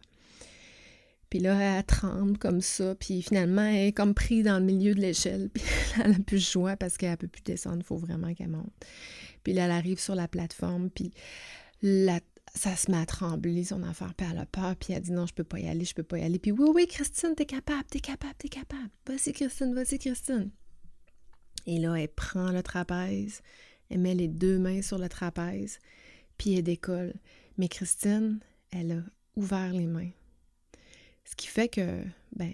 Puis 1.30 1.40
là, 1.40 1.78
elle 1.78 1.84
tremble 1.84 2.40
comme 2.40 2.62
ça, 2.62 2.96
puis 2.96 3.22
finalement, 3.22 3.62
elle 3.62 3.88
est 3.88 3.92
comme 3.94 4.16
prise 4.16 4.46
dans 4.46 4.58
le 4.58 4.66
milieu 4.66 4.96
de 4.96 5.02
l'échelle, 5.02 5.50
puis 5.54 5.64
elle 6.04 6.12
n'a 6.12 6.20
plus 6.20 6.38
de 6.38 6.52
joie 6.52 6.76
parce 6.76 6.98
qu'elle 6.98 7.12
ne 7.12 7.16
peut 7.16 7.28
plus 7.28 7.44
descendre, 7.44 7.78
il 7.80 7.84
faut 7.84 7.98
vraiment 7.98 8.34
qu'elle 8.34 8.50
monte. 8.50 8.74
Puis 9.44 9.54
là, 9.54 9.66
elle 9.66 9.72
arrive 9.72 10.00
sur 10.00 10.16
la 10.16 10.28
plateforme, 10.28 10.90
puis 10.90 11.12
la, 11.82 12.20
ça 12.56 12.76
se 12.76 12.92
met 12.92 12.98
à 12.98 13.06
trembler, 13.06 13.64
son 13.64 13.84
affaire, 13.84 14.14
puis 14.16 14.28
elle 14.30 14.38
a 14.38 14.46
peur, 14.46 14.76
puis 14.76 14.94
elle 14.94 15.02
dit 15.02 15.12
non, 15.12 15.26
je 15.26 15.34
peux 15.34 15.44
pas 15.44 15.60
y 15.60 15.68
aller, 15.68 15.86
je 15.86 15.94
peux 15.94 16.04
pas 16.04 16.18
y 16.18 16.24
aller. 16.24 16.40
Puis 16.40 16.52
oui, 16.52 16.70
oui, 16.74 16.88
Christine, 16.88 17.36
t'es 17.36 17.46
capable, 17.46 17.86
t'es 17.86 18.00
capable, 18.00 18.36
t'es 18.38 18.50
capable. 18.50 18.90
Vas-y, 19.08 19.34
Christine, 19.34 19.74
vas-y, 19.74 20.00
Christine. 20.00 20.52
Et 21.66 21.80
là, 21.80 21.96
elle 21.96 22.10
prend 22.10 22.52
le 22.52 22.64
trapèze, 22.64 23.42
elle 23.90 24.00
met 24.00 24.16
les 24.16 24.28
deux 24.28 24.58
mains 24.58 24.82
sur 24.82 24.98
le 24.98 25.10
trapèze, 25.10 25.80
puis 26.38 26.56
elle 26.56 26.64
décolle. 26.64 27.14
Mais 27.58 27.68
Christine, 27.68 28.40
elle 28.72 28.92
a 28.92 29.04
ouvert 29.36 29.74
les 29.74 29.88
mains. 29.88 30.12
Ce 31.26 31.36
qui 31.36 31.48
fait 31.48 31.70
que, 31.70 32.04
ben, 32.36 32.54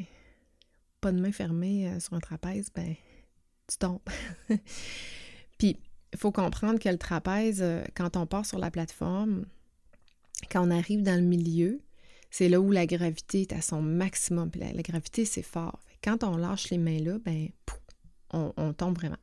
pas 0.99 1.11
de 1.11 1.19
main 1.19 1.31
fermée 1.31 1.89
euh, 1.89 1.99
sur 1.99 2.13
un 2.13 2.19
trapèze, 2.19 2.69
ben, 2.73 2.95
tu 3.67 3.77
tombes. 3.77 4.01
puis, 5.57 5.79
il 6.11 6.19
faut 6.19 6.31
comprendre 6.31 6.79
que 6.79 6.89
le 6.89 6.97
trapèze, 6.97 7.61
euh, 7.61 7.83
quand 7.95 8.17
on 8.17 8.25
part 8.25 8.45
sur 8.45 8.57
la 8.57 8.71
plateforme, 8.71 9.45
quand 10.51 10.67
on 10.67 10.71
arrive 10.71 11.03
dans 11.03 11.15
le 11.15 11.25
milieu, 11.25 11.79
c'est 12.29 12.49
là 12.49 12.59
où 12.59 12.71
la 12.71 12.85
gravité 12.85 13.41
est 13.41 13.53
à 13.53 13.61
son 13.61 13.81
maximum. 13.81 14.51
La, 14.55 14.81
gravité, 14.81 15.23
c'est 15.23 15.41
fort. 15.41 15.79
Quand 16.03 16.23
on 16.23 16.37
lâche 16.37 16.69
les 16.69 16.77
mains 16.77 16.99
là, 16.99 17.17
ben, 17.23 17.47
on, 18.31 18.73
tombe 18.73 18.97
vraiment. 18.97 19.17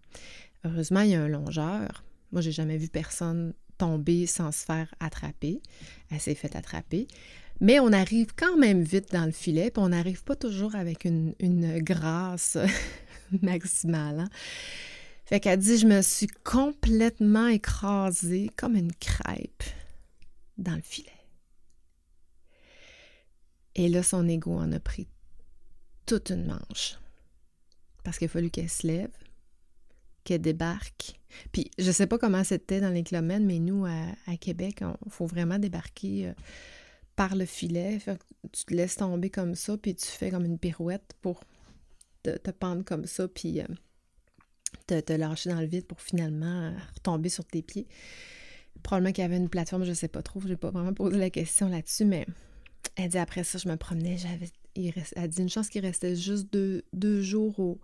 Heureusement, 0.64 1.02
il 1.02 1.10
y 1.10 1.14
a 1.14 1.22
un 1.22 1.28
longeur. 1.28 2.04
Moi, 2.30 2.40
j'ai 2.40 2.52
jamais 2.52 2.78
vu 2.78 2.88
personne 2.88 3.52
tomber 3.76 4.26
sans 4.26 4.52
se 4.52 4.64
faire 4.64 4.94
attraper. 4.98 5.60
Elle 6.10 6.20
s'est 6.20 6.34
faite 6.34 6.56
attraper. 6.56 7.06
Mais 7.60 7.80
on 7.80 7.92
arrive 7.92 8.28
quand 8.34 8.56
même 8.56 8.82
vite 8.82 9.12
dans 9.12 9.26
le 9.26 9.32
filet, 9.32 9.72
on 9.76 9.90
n'arrive 9.90 10.24
pas 10.24 10.34
toujours 10.34 10.74
avec 10.74 11.04
une, 11.04 11.34
grâce 11.80 12.56
maximale. 13.42 14.20
Hein. 14.20 14.28
Fait 15.26 15.38
qu'elle 15.38 15.58
dit, 15.58 15.78
je 15.78 15.86
me 15.86 16.02
suis 16.02 16.28
complètement 16.44 17.46
écrasée 17.46 18.50
comme 18.56 18.74
une 18.74 18.92
crêpe 18.92 19.62
dans 20.58 20.74
le 20.74 20.82
filet. 20.82 21.10
Et 23.74 23.88
là, 23.88 24.02
son 24.02 24.28
ego 24.28 24.52
en 24.52 24.70
a 24.72 24.80
pris 24.80 25.08
toute 26.06 26.30
une 26.30 26.46
manche. 26.46 26.98
Parce 28.04 28.18
qu'il 28.18 28.26
a 28.26 28.28
fallu 28.28 28.50
qu'elle 28.50 28.68
se 28.68 28.86
lève, 28.86 29.12
qu'elle 30.24 30.42
débarque. 30.42 31.20
Puis, 31.52 31.70
je 31.78 31.90
sais 31.90 32.06
pas 32.06 32.18
comment 32.18 32.44
c'était 32.44 32.80
dans 32.80 32.90
les 32.90 33.04
clomènes, 33.04 33.46
mais 33.46 33.58
nous, 33.58 33.86
à, 33.86 34.36
Québec, 34.36 34.82
il 35.06 35.10
faut 35.10 35.26
vraiment 35.26 35.58
débarquer 35.58 36.28
euh, 36.28 36.32
par 37.16 37.36
le 37.36 37.46
filet. 37.46 37.98
tu 38.52 38.64
te 38.64 38.74
laisses 38.74 38.96
tomber 38.96 39.30
comme 39.30 39.54
ça, 39.54 39.76
puis 39.78 39.94
tu 39.94 40.06
fais 40.06 40.30
comme 40.30 40.44
une 40.44 40.58
pirouette 40.58 41.14
pour 41.22 41.44
te, 42.22 42.50
pendre 42.50 42.84
comme 42.84 43.06
ça, 43.06 43.28
puis 43.28 43.60
euh, 43.60 43.66
te, 44.86 45.00
te, 45.00 45.12
lâcher 45.12 45.50
dans 45.50 45.60
le 45.60 45.66
vide 45.66 45.86
pour 45.86 46.00
finalement 46.00 46.74
retomber 46.94 47.28
sur 47.28 47.44
tes 47.44 47.62
pieds. 47.62 47.86
Probablement 48.82 49.12
qu'il 49.12 49.22
y 49.22 49.24
avait 49.24 49.36
une 49.36 49.48
plateforme, 49.48 49.84
je 49.84 49.90
ne 49.90 49.94
sais 49.94 50.08
pas 50.08 50.22
trop, 50.22 50.40
je 50.40 50.48
n'ai 50.48 50.56
pas 50.56 50.70
vraiment 50.70 50.92
posé 50.92 51.18
la 51.18 51.30
question 51.30 51.68
là-dessus, 51.68 52.04
mais 52.04 52.26
elle 52.96 53.10
dit 53.10 53.18
après 53.18 53.44
ça, 53.44 53.58
je 53.58 53.68
me 53.68 53.76
promenais, 53.76 54.16
j'avais. 54.18 54.48
Elle 54.74 55.28
dit 55.28 55.42
une 55.42 55.50
chance 55.50 55.68
qu'il 55.68 55.84
restait 55.84 56.16
juste 56.16 56.48
deux, 56.50 57.20
jours 57.20 57.78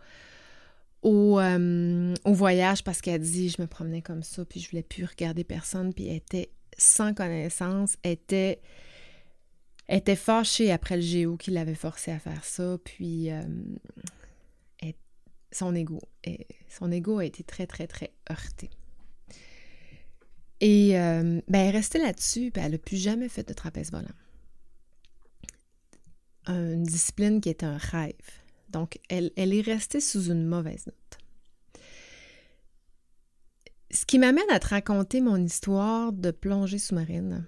euh, 1.05 2.15
au, 2.25 2.33
voyage 2.33 2.83
parce 2.83 3.03
qu'elle 3.03 3.21
dit 3.21 3.51
je 3.51 3.61
me 3.61 3.67
promenais 3.67 4.01
comme 4.01 4.23
ça, 4.23 4.45
puis 4.47 4.59
je 4.61 4.71
voulais 4.71 4.83
plus 4.83 5.05
regarder 5.05 5.45
personne, 5.45 5.93
puis 5.93 6.09
elle 6.09 6.17
était 6.17 6.51
sans 6.79 7.13
connaissance, 7.13 7.97
elle 8.03 8.13
était, 8.13 8.61
était 9.89 10.17
fâchée 10.17 10.73
après 10.73 10.97
le 10.97 11.03
géo 11.03 11.37
qui 11.37 11.51
l'avait 11.51 11.75
forcé 11.75 12.11
à 12.11 12.19
faire 12.19 12.43
ça, 12.43 12.79
puis 12.83 13.31
euh, 13.31 13.43
son 15.51 15.75
ego, 15.75 16.01
son 16.69 16.93
ego 16.93 17.19
a 17.19 17.25
été 17.25 17.43
très, 17.43 17.67
très, 17.67 17.87
très 17.87 18.13
heurté. 18.31 18.71
Et 20.61 20.99
euh, 20.99 21.41
ben, 21.49 21.61
elle 21.61 21.67
est 21.69 21.71
restée 21.79 21.99
là-dessus, 21.99 22.51
puis 22.51 22.63
elle 22.63 22.73
n'a 22.73 22.79
plus 22.79 22.97
jamais 22.97 23.29
fait 23.29 23.47
de 23.47 23.53
trapèze 23.53 23.93
volant. 23.93 24.07
Une 26.47 26.83
discipline 26.83 27.41
qui 27.41 27.51
est 27.51 27.63
un 27.63 27.77
rêve. 27.77 28.15
Donc, 28.71 28.99
elle, 29.09 29.31
elle 29.37 29.53
est 29.53 29.61
restée 29.61 30.01
sous 30.01 30.31
une 30.31 30.47
mauvaise 30.47 30.87
note. 30.87 31.19
Ce 33.91 34.05
qui 34.05 34.19
m'amène 34.19 34.51
à 34.51 34.59
te 34.59 34.69
raconter 34.69 35.21
mon 35.21 35.37
histoire 35.37 36.13
de 36.13 36.31
plongée 36.31 36.79
sous-marine. 36.79 37.47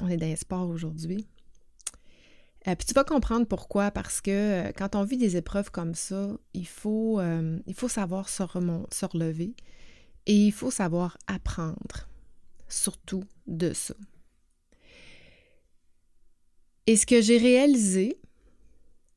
On 0.00 0.08
est 0.08 0.16
dans 0.16 0.26
les 0.26 0.36
sports 0.36 0.68
aujourd'hui. 0.68 1.26
Euh, 2.68 2.76
puis 2.76 2.86
tu 2.86 2.94
vas 2.94 3.04
comprendre 3.04 3.46
pourquoi, 3.46 3.90
parce 3.90 4.20
que 4.20 4.30
euh, 4.68 4.72
quand 4.76 4.94
on 4.94 5.02
vit 5.02 5.16
des 5.16 5.36
épreuves 5.36 5.70
comme 5.70 5.94
ça, 5.94 6.30
il 6.54 6.66
faut, 6.66 7.20
il 7.66 7.74
faut 7.74 7.88
savoir 7.88 8.28
se, 8.28 8.42
se 8.90 9.04
relever 9.04 9.54
et 10.26 10.36
il 10.46 10.52
faut 10.52 10.70
savoir 10.70 11.18
apprendre 11.26 12.06
surtout 12.72 13.24
de 13.46 13.72
ça. 13.72 13.94
Et 16.86 16.96
ce 16.96 17.06
que 17.06 17.20
j'ai 17.20 17.38
réalisé 17.38 18.20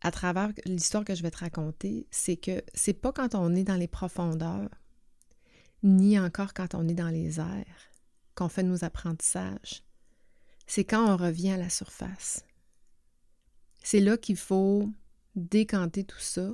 à 0.02 0.12
travers 0.12 0.52
l'histoire 0.66 1.04
que 1.04 1.16
je 1.16 1.24
vais 1.24 1.32
te 1.32 1.40
raconter, 1.40 2.06
c'est 2.12 2.38
que 2.38 2.64
c'est 2.74 2.94
pas 2.94 3.12
quand 3.12 3.34
on 3.34 3.56
est 3.56 3.64
dans 3.64 3.76
les 3.76 3.88
profondeurs, 3.88 4.70
ni 5.82 6.20
encore 6.20 6.54
quand 6.54 6.76
on 6.76 6.88
est 6.88 6.94
dans 6.94 7.10
les 7.10 7.40
airs, 7.40 7.92
qu'on 8.36 8.50
fait 8.50 8.64
nos 8.64 8.84
apprentissages. 8.84 9.84
C'est 10.68 10.84
quand 10.84 11.12
on 11.12 11.18
revient 11.18 11.52
à 11.52 11.58
la 11.58 11.70
surface. 11.70 12.44
C'est 13.84 14.00
là 14.00 14.18
qu'il 14.18 14.38
faut 14.38 14.90
décanter 15.36 16.04
tout 16.04 16.20
ça 16.20 16.52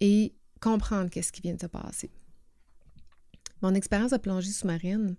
et 0.00 0.34
comprendre 0.60 1.10
qu'est-ce 1.10 1.32
qui 1.32 1.42
vient 1.42 1.54
de 1.54 1.60
se 1.60 1.66
passer. 1.66 2.10
Mon 3.62 3.74
expérience 3.74 4.12
de 4.12 4.16
plongée 4.16 4.50
sous-marine, 4.50 5.16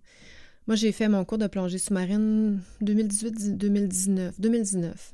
moi, 0.68 0.76
j'ai 0.76 0.92
fait 0.92 1.10
mon 1.10 1.26
cours 1.26 1.40
de 1.40 1.48
plongée 1.48 1.80
sous-marine 1.80 2.62
2018-2019. 2.84 4.34
2019. 4.40 5.14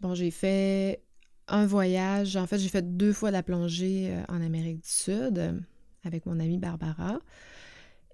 Bon, 0.00 0.14
j'ai 0.14 0.30
fait 0.30 1.02
un 1.48 1.66
voyage. 1.66 2.36
En 2.36 2.46
fait, 2.46 2.58
j'ai 2.58 2.68
fait 2.68 2.96
deux 2.96 3.12
fois 3.12 3.30
la 3.30 3.42
plongée 3.42 4.08
euh, 4.10 4.22
en 4.28 4.40
Amérique 4.40 4.82
du 4.82 4.88
Sud 4.88 5.38
euh, 5.38 5.52
avec 6.04 6.24
mon 6.26 6.40
amie 6.40 6.58
Barbara. 6.58 7.18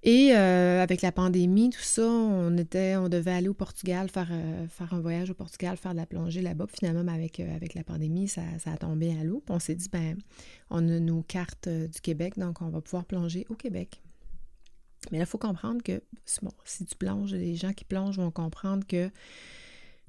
Et 0.03 0.35
euh, 0.35 0.83
avec 0.83 1.03
la 1.03 1.13
pandémie, 1.13 1.71
tout 1.71 1.83
ça, 1.83 2.03
on 2.09 2.57
était, 2.57 2.97
on 2.97 3.09
devait 3.09 3.33
aller 3.33 3.49
au 3.49 3.55
Portugal, 3.55 4.09
faire, 4.09 4.33
faire 4.71 4.95
un 4.95 5.01
voyage 5.01 5.29
au 5.31 5.35
Portugal, 5.35 5.77
faire 5.77 5.93
de 5.93 5.99
la 5.99 6.07
plongée 6.07 6.41
là-bas. 6.41 6.67
finalement, 6.73 7.13
avec, 7.13 7.39
avec 7.39 7.75
la 7.75 7.85
pandémie, 7.85 8.27
ça, 8.27 8.41
ça 8.59 8.73
a 8.73 8.77
tombé 8.79 9.15
à 9.21 9.25
l'eau. 9.25 9.45
On 9.51 9.59
s'est 9.59 9.75
dit, 9.75 9.91
ben, 9.93 10.17
on 10.71 10.89
a 10.89 11.01
nos 11.01 11.23
cartes 11.23 11.69
du 11.69 12.01
Québec, 12.01 12.39
donc 12.39 12.63
on 12.63 12.71
va 12.71 12.81
pouvoir 12.81 13.05
plonger 13.05 13.47
au 13.51 13.55
Québec. 13.55 14.01
Mais 15.11 15.19
là, 15.19 15.25
il 15.25 15.29
faut 15.29 15.39
comprendre 15.39 15.83
que, 15.83 16.03
bon, 16.43 16.53
si 16.65 16.85
tu 16.85 16.95
plonges, 16.95 17.33
les 17.33 17.57
gens 17.57 17.73
qui 17.73 17.85
plongent 17.85 18.19
vont 18.19 18.31
comprendre 18.31 18.87
que 18.87 19.11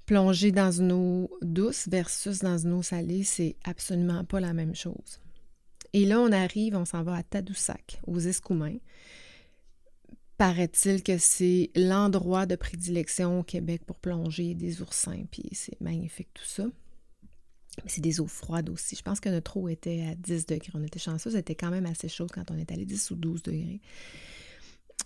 plonger 0.05 0.51
dans 0.51 0.71
une 0.71 0.91
eau 0.91 1.31
douce 1.41 1.87
versus 1.87 2.39
dans 2.39 2.57
une 2.57 2.73
eau 2.73 2.81
salée, 2.81 3.23
c'est 3.23 3.55
absolument 3.63 4.25
pas 4.25 4.39
la 4.39 4.53
même 4.53 4.75
chose. 4.75 5.21
Et 5.93 6.05
là, 6.05 6.19
on 6.19 6.31
arrive, 6.31 6.75
on 6.75 6.85
s'en 6.85 7.03
va 7.03 7.15
à 7.15 7.23
Tadoussac, 7.23 8.01
aux 8.07 8.19
Escoumins. 8.19 8.77
Paraît-il 10.37 11.03
que 11.03 11.17
c'est 11.17 11.69
l'endroit 11.75 12.45
de 12.45 12.55
prédilection 12.55 13.39
au 13.39 13.43
Québec 13.43 13.83
pour 13.85 13.99
plonger 13.99 14.55
des 14.55 14.81
oursins, 14.81 15.23
puis 15.29 15.43
c'est 15.51 15.79
magnifique 15.81 16.29
tout 16.33 16.45
ça. 16.45 16.65
Mais 17.83 17.89
c'est 17.89 18.01
des 18.01 18.19
eaux 18.19 18.27
froides 18.27 18.69
aussi. 18.69 18.95
Je 18.95 19.01
pense 19.01 19.19
que 19.19 19.29
notre 19.29 19.57
eau 19.57 19.69
était 19.69 20.03
à 20.09 20.15
10 20.15 20.45
degrés. 20.45 20.71
On 20.73 20.83
était 20.83 20.99
chanceux, 20.99 21.31
c'était 21.31 21.55
quand 21.55 21.69
même 21.69 21.85
assez 21.85 22.09
chaud 22.09 22.27
quand 22.31 22.51
on 22.51 22.57
est 22.57 22.71
allé 22.71 22.85
10 22.85 23.11
ou 23.11 23.15
12 23.15 23.43
degrés. 23.43 23.79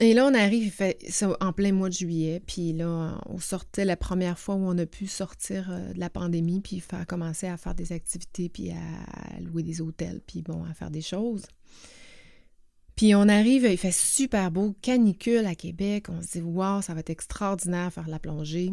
Et 0.01 0.13
là, 0.13 0.25
on 0.25 0.33
arrive, 0.33 0.71
fait 0.71 0.99
en 1.39 1.53
plein 1.53 1.71
mois 1.71 1.87
de 1.87 1.93
juillet, 1.93 2.41
puis 2.45 2.73
là, 2.73 3.21
on 3.27 3.39
sortait 3.39 3.85
la 3.85 3.95
première 3.95 4.37
fois 4.37 4.55
où 4.55 4.67
on 4.67 4.77
a 4.77 4.85
pu 4.85 5.07
sortir 5.07 5.71
euh, 5.71 5.93
de 5.93 5.99
la 5.99 6.09
pandémie, 6.09 6.59
puis 6.59 6.81
faire, 6.81 7.07
commencer 7.07 7.47
à 7.47 7.55
faire 7.55 7.75
des 7.75 7.93
activités, 7.93 8.49
puis 8.49 8.71
à 8.71 9.39
louer 9.39 9.63
des 9.63 9.79
hôtels, 9.79 10.21
puis 10.27 10.41
bon, 10.41 10.65
à 10.65 10.73
faire 10.73 10.91
des 10.91 11.01
choses. 11.01 11.45
Puis 12.97 13.15
on 13.15 13.27
arrive, 13.27 13.67
il 13.69 13.77
fait 13.77 13.93
super 13.93 14.51
beau, 14.51 14.75
canicule 14.81 15.45
à 15.45 15.55
Québec, 15.55 16.07
on 16.09 16.21
se 16.21 16.39
dit, 16.39 16.41
wow, 16.41 16.81
ça 16.81 16.93
va 16.93 16.99
être 16.99 17.09
extraordinaire 17.09 17.91
faire 17.91 18.07
la 18.09 18.19
plongée. 18.19 18.71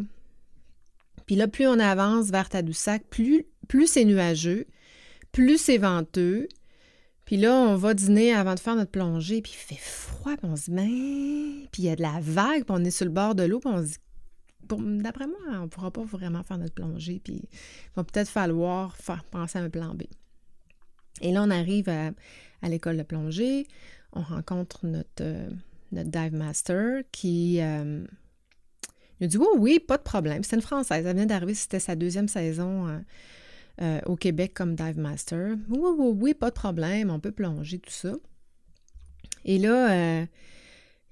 Puis 1.27 1.37
là, 1.37 1.47
plus 1.47 1.67
on 1.69 1.79
avance 1.79 2.31
vers 2.31 2.49
Tadoussac, 2.49 3.05
plus, 3.11 3.47
plus 3.69 3.87
c'est 3.87 4.05
nuageux, 4.05 4.67
plus 5.31 5.59
c'est 5.59 5.79
venteux, 5.79 6.49
puis 7.25 7.37
là, 7.37 7.55
on 7.55 7.77
va 7.77 7.95
dîner 7.95 8.35
avant 8.35 8.55
de 8.55 8.61
faire 8.61 8.75
notre 8.75 8.91
plongée, 8.91 9.43
puis 9.43 9.53
il 9.55 9.77
fait 9.77 9.81
froid, 9.81 10.37
puis 10.37 10.47
on 10.51 10.57
se 10.57 10.65
dit, 10.65 10.73
mais... 10.73 11.69
Puis 11.71 11.83
il 11.83 11.85
y 11.85 11.89
a 11.89 11.97
de 11.97 12.03
la 12.03 12.19
vague, 12.21 12.65
puis 12.65 12.75
on 12.77 12.85
est 12.85 12.91
sur 12.91 13.07
le 13.07 13.13
bord 13.13 13.35
de 13.35 13.45
l'eau, 13.45 13.61
puis 13.61 13.71
on 13.73 13.79
se 13.83 13.93
dit, 13.93 15.03
d'après 15.03 15.27
moi, 15.27 15.39
on 15.51 15.63
ne 15.63 15.67
pourra 15.67 15.91
pas 15.91 16.03
vraiment 16.03 16.43
faire 16.43 16.59
notre 16.59 16.75
plongée, 16.75 17.21
puis 17.23 17.35
il 17.45 17.49
va 17.95 18.05
peut-être 18.05 18.29
falloir 18.29 18.97
faire 18.97 19.25
penser 19.25 19.59
à 19.59 19.63
un 19.63 19.71
plan 19.71 19.95
B. 19.95 20.03
Et 21.21 21.33
là, 21.33 21.43
on 21.43 21.51
arrive 21.51 21.89
à, 21.89 22.11
l'école 22.69 22.97
de 22.97 23.03
plongée, 23.03 23.67
on 24.13 24.23
rencontre 24.23 24.87
notre, 24.87 25.25
notre 25.93 26.11
dive 26.11 26.35
master 26.35 27.03
qui 27.13 27.61
nous 29.21 29.27
dit 29.27 29.37
Oui, 29.37 29.47
oui, 29.59 29.79
pas 29.79 29.99
de 29.99 30.03
problème. 30.03 30.43
C'est 30.43 30.57
une 30.57 30.63
Française. 30.63 31.07
Elle 31.07 31.17
vient 31.17 31.27
d'arriver, 31.27 31.55
c'était 31.55 31.81
sa 31.81 31.95
deuxième 31.97 32.29
saison 32.29 33.03
au 34.07 34.17
Québec 34.17 34.55
comme 34.55 34.75
dive 34.75 34.99
master. 34.99 35.57
Oui, 35.69 35.79
oui, 35.99 36.17
oui, 36.21 36.35
pas 36.35 36.51
de 36.51 36.55
problème, 36.55 37.11
on 37.11 37.19
peut 37.19 37.33
plonger, 37.33 37.79
tout 37.79 37.91
ça. 37.91 38.15
Et 39.45 39.59
là, 39.59 40.25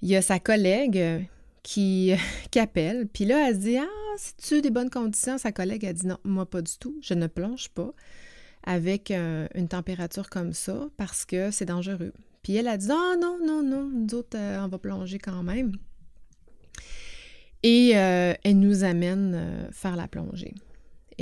il 0.01 0.09
y 0.09 0.15
a 0.15 0.21
sa 0.21 0.39
collègue 0.39 1.27
qui, 1.63 2.13
qui 2.51 2.59
appelle. 2.59 3.07
Puis 3.07 3.25
là, 3.25 3.49
elle 3.49 3.55
se 3.55 3.59
dit 3.61 3.77
Ah, 3.77 3.87
c'est-tu 4.17 4.61
des 4.61 4.69
bonnes 4.69 4.89
conditions? 4.89 5.37
Sa 5.37 5.51
collègue 5.51 5.85
a 5.85 5.93
dit 5.93 6.07
Non, 6.07 6.17
moi 6.23 6.45
pas 6.45 6.61
du 6.61 6.77
tout. 6.79 6.97
Je 7.01 7.13
ne 7.13 7.27
plonge 7.27 7.69
pas 7.69 7.93
avec 8.63 9.11
euh, 9.11 9.47
une 9.55 9.67
température 9.67 10.29
comme 10.29 10.53
ça 10.53 10.87
parce 10.97 11.25
que 11.25 11.51
c'est 11.51 11.65
dangereux. 11.65 12.13
Puis 12.43 12.55
elle 12.55 12.67
a 12.67 12.77
dit 12.77 12.87
Non, 12.87 13.15
non, 13.19 13.37
non, 13.43 13.63
non, 13.63 13.89
nous 13.89 14.15
autres, 14.15 14.37
euh, 14.37 14.63
on 14.63 14.67
va 14.67 14.77
plonger 14.77 15.19
quand 15.19 15.43
même. 15.43 15.73
Et 17.63 17.91
euh, 17.95 18.33
elle 18.43 18.59
nous 18.59 18.83
amène 18.83 19.69
faire 19.71 19.95
la 19.95 20.07
plongée. 20.07 20.55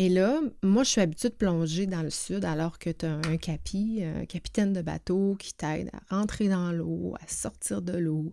Et 0.01 0.08
là, 0.08 0.39
moi, 0.63 0.84
je 0.84 0.91
suis 0.91 1.01
habituée 1.01 1.27
de 1.27 1.34
plonger 1.34 1.86
dans 1.86 2.03
le 2.03 2.10
sud 2.10 2.46
alors 2.46 2.79
que 2.79 2.89
tu 2.89 3.06
as 3.06 3.15
un 3.15 3.36
capi, 3.36 4.01
un 4.01 4.24
capitaine 4.24 4.72
de 4.72 4.82
bateau 4.82 5.36
qui 5.38 5.53
t'aide 5.53 5.89
à 5.91 6.15
rentrer 6.15 6.48
dans 6.48 6.72
l'eau, 6.72 7.15
à 7.22 7.27
sortir 7.27 7.82
de 7.82 7.98
l'eau. 7.98 8.32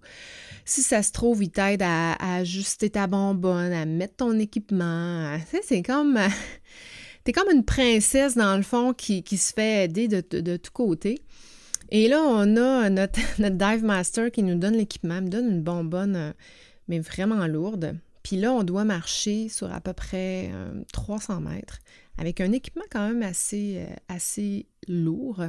Si 0.65 0.83
ça 0.85 1.03
se 1.03 1.11
trouve, 1.11 1.43
il 1.43 1.51
t'aide 1.51 1.83
à, 1.83 2.37
ajuster 2.37 2.91
ta 2.91 3.09
bonbonne, 3.09 3.73
à 3.73 3.85
mettre 3.85 4.15
ton 4.15 4.39
équipement. 4.39 5.37
c'est 5.65 5.83
comme... 5.83 6.21
T'es 7.25 7.33
comme 7.33 7.51
une 7.51 7.65
princesse, 7.65 8.37
dans 8.37 8.57
le 8.57 8.63
fond, 8.63 8.93
qui, 8.93 9.25
se 9.37 9.53
fait 9.53 9.87
aider 9.87 10.07
de, 10.07 10.57
tous 10.57 10.71
côtés. 10.71 11.19
Et 11.91 12.07
là, 12.07 12.23
on 12.23 12.57
a 12.57 12.89
notre, 12.91 13.19
notre 13.41 13.57
dive 13.57 13.83
master 13.83 14.31
qui 14.31 14.45
nous 14.45 14.55
donne 14.55 14.77
l'équipement, 14.77 15.21
me 15.21 15.29
donne 15.29 15.49
une 15.49 15.63
bonbonne, 15.63 16.15
euh, 16.15 16.33
mais 16.87 17.01
vraiment 17.01 17.45
lourde. 17.49 17.97
Puis 18.27 18.35
là, 18.35 18.53
on 18.53 18.65
doit 18.65 18.85
marcher 18.85 19.49
sur 19.49 19.73
à 19.73 19.81
peu 19.81 19.93
près 19.93 20.51
300 20.93 21.37
euh, 21.37 21.39
mètres 21.39 21.79
avec 22.19 22.41
un 22.41 22.51
équipement 22.51 22.83
quand 22.91 23.07
même 23.07 23.23
assez, 23.23 23.77
euh, 23.79 23.95
assez 24.09 24.67
lourd. 24.89 25.45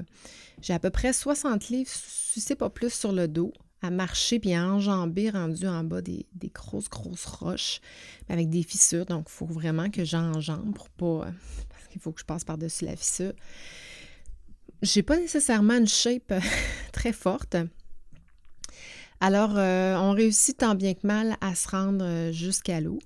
J'ai 0.62 0.74
à 0.74 0.80
peu 0.80 0.92
près 0.92 1.12
60 1.12 1.70
livres, 1.70 1.90
si 1.92 2.40
c'est 2.40 2.56
pas 2.56 2.70
plus, 2.70 2.94
sur 2.94 3.14
le 3.14 3.28
dos 3.28 3.52
à 3.82 3.90
marcher 3.90 4.40
puis 4.40 4.54
à 4.54 4.64
enjamber 4.64 5.32
rendu 5.32 5.66
en 5.66 5.84
bas 5.84 6.04
des, 6.04 6.28
grosses, 6.54 6.88
grosses 6.88 7.26
roches 7.26 7.82
avec 8.30 8.48
des 8.52 8.62
fissures. 8.62 9.08
Donc, 9.08 9.26
il 9.28 9.34
faut 9.34 9.48
vraiment 9.48 9.90
que 9.90 10.06
j'enjambe 10.06 10.76
pour 10.76 10.90
pas. 10.90 11.32
Parce 11.70 11.88
qu'il 11.90 12.00
faut 12.00 12.12
que 12.12 12.20
je 12.20 12.26
passe 12.26 12.44
par-dessus 12.44 12.86
la 12.86 12.96
fissure. 12.96 13.34
J'ai 14.84 15.02
pas 15.02 15.18
nécessairement 15.18 15.78
une 15.78 15.88
shape 15.88 16.32
très 16.92 17.12
forte. 17.12 17.58
Alors, 19.20 19.58
euh, 19.58 19.96
on 19.98 20.12
réussit 20.12 20.58
tant 20.58 20.76
bien 20.76 20.94
que 20.94 21.06
mal 21.06 21.38
à 21.42 21.56
se 21.56 21.68
rendre 21.68 22.06
euh, 22.06 22.32
jusqu'à 22.32 22.80
l'eau. 22.82 23.00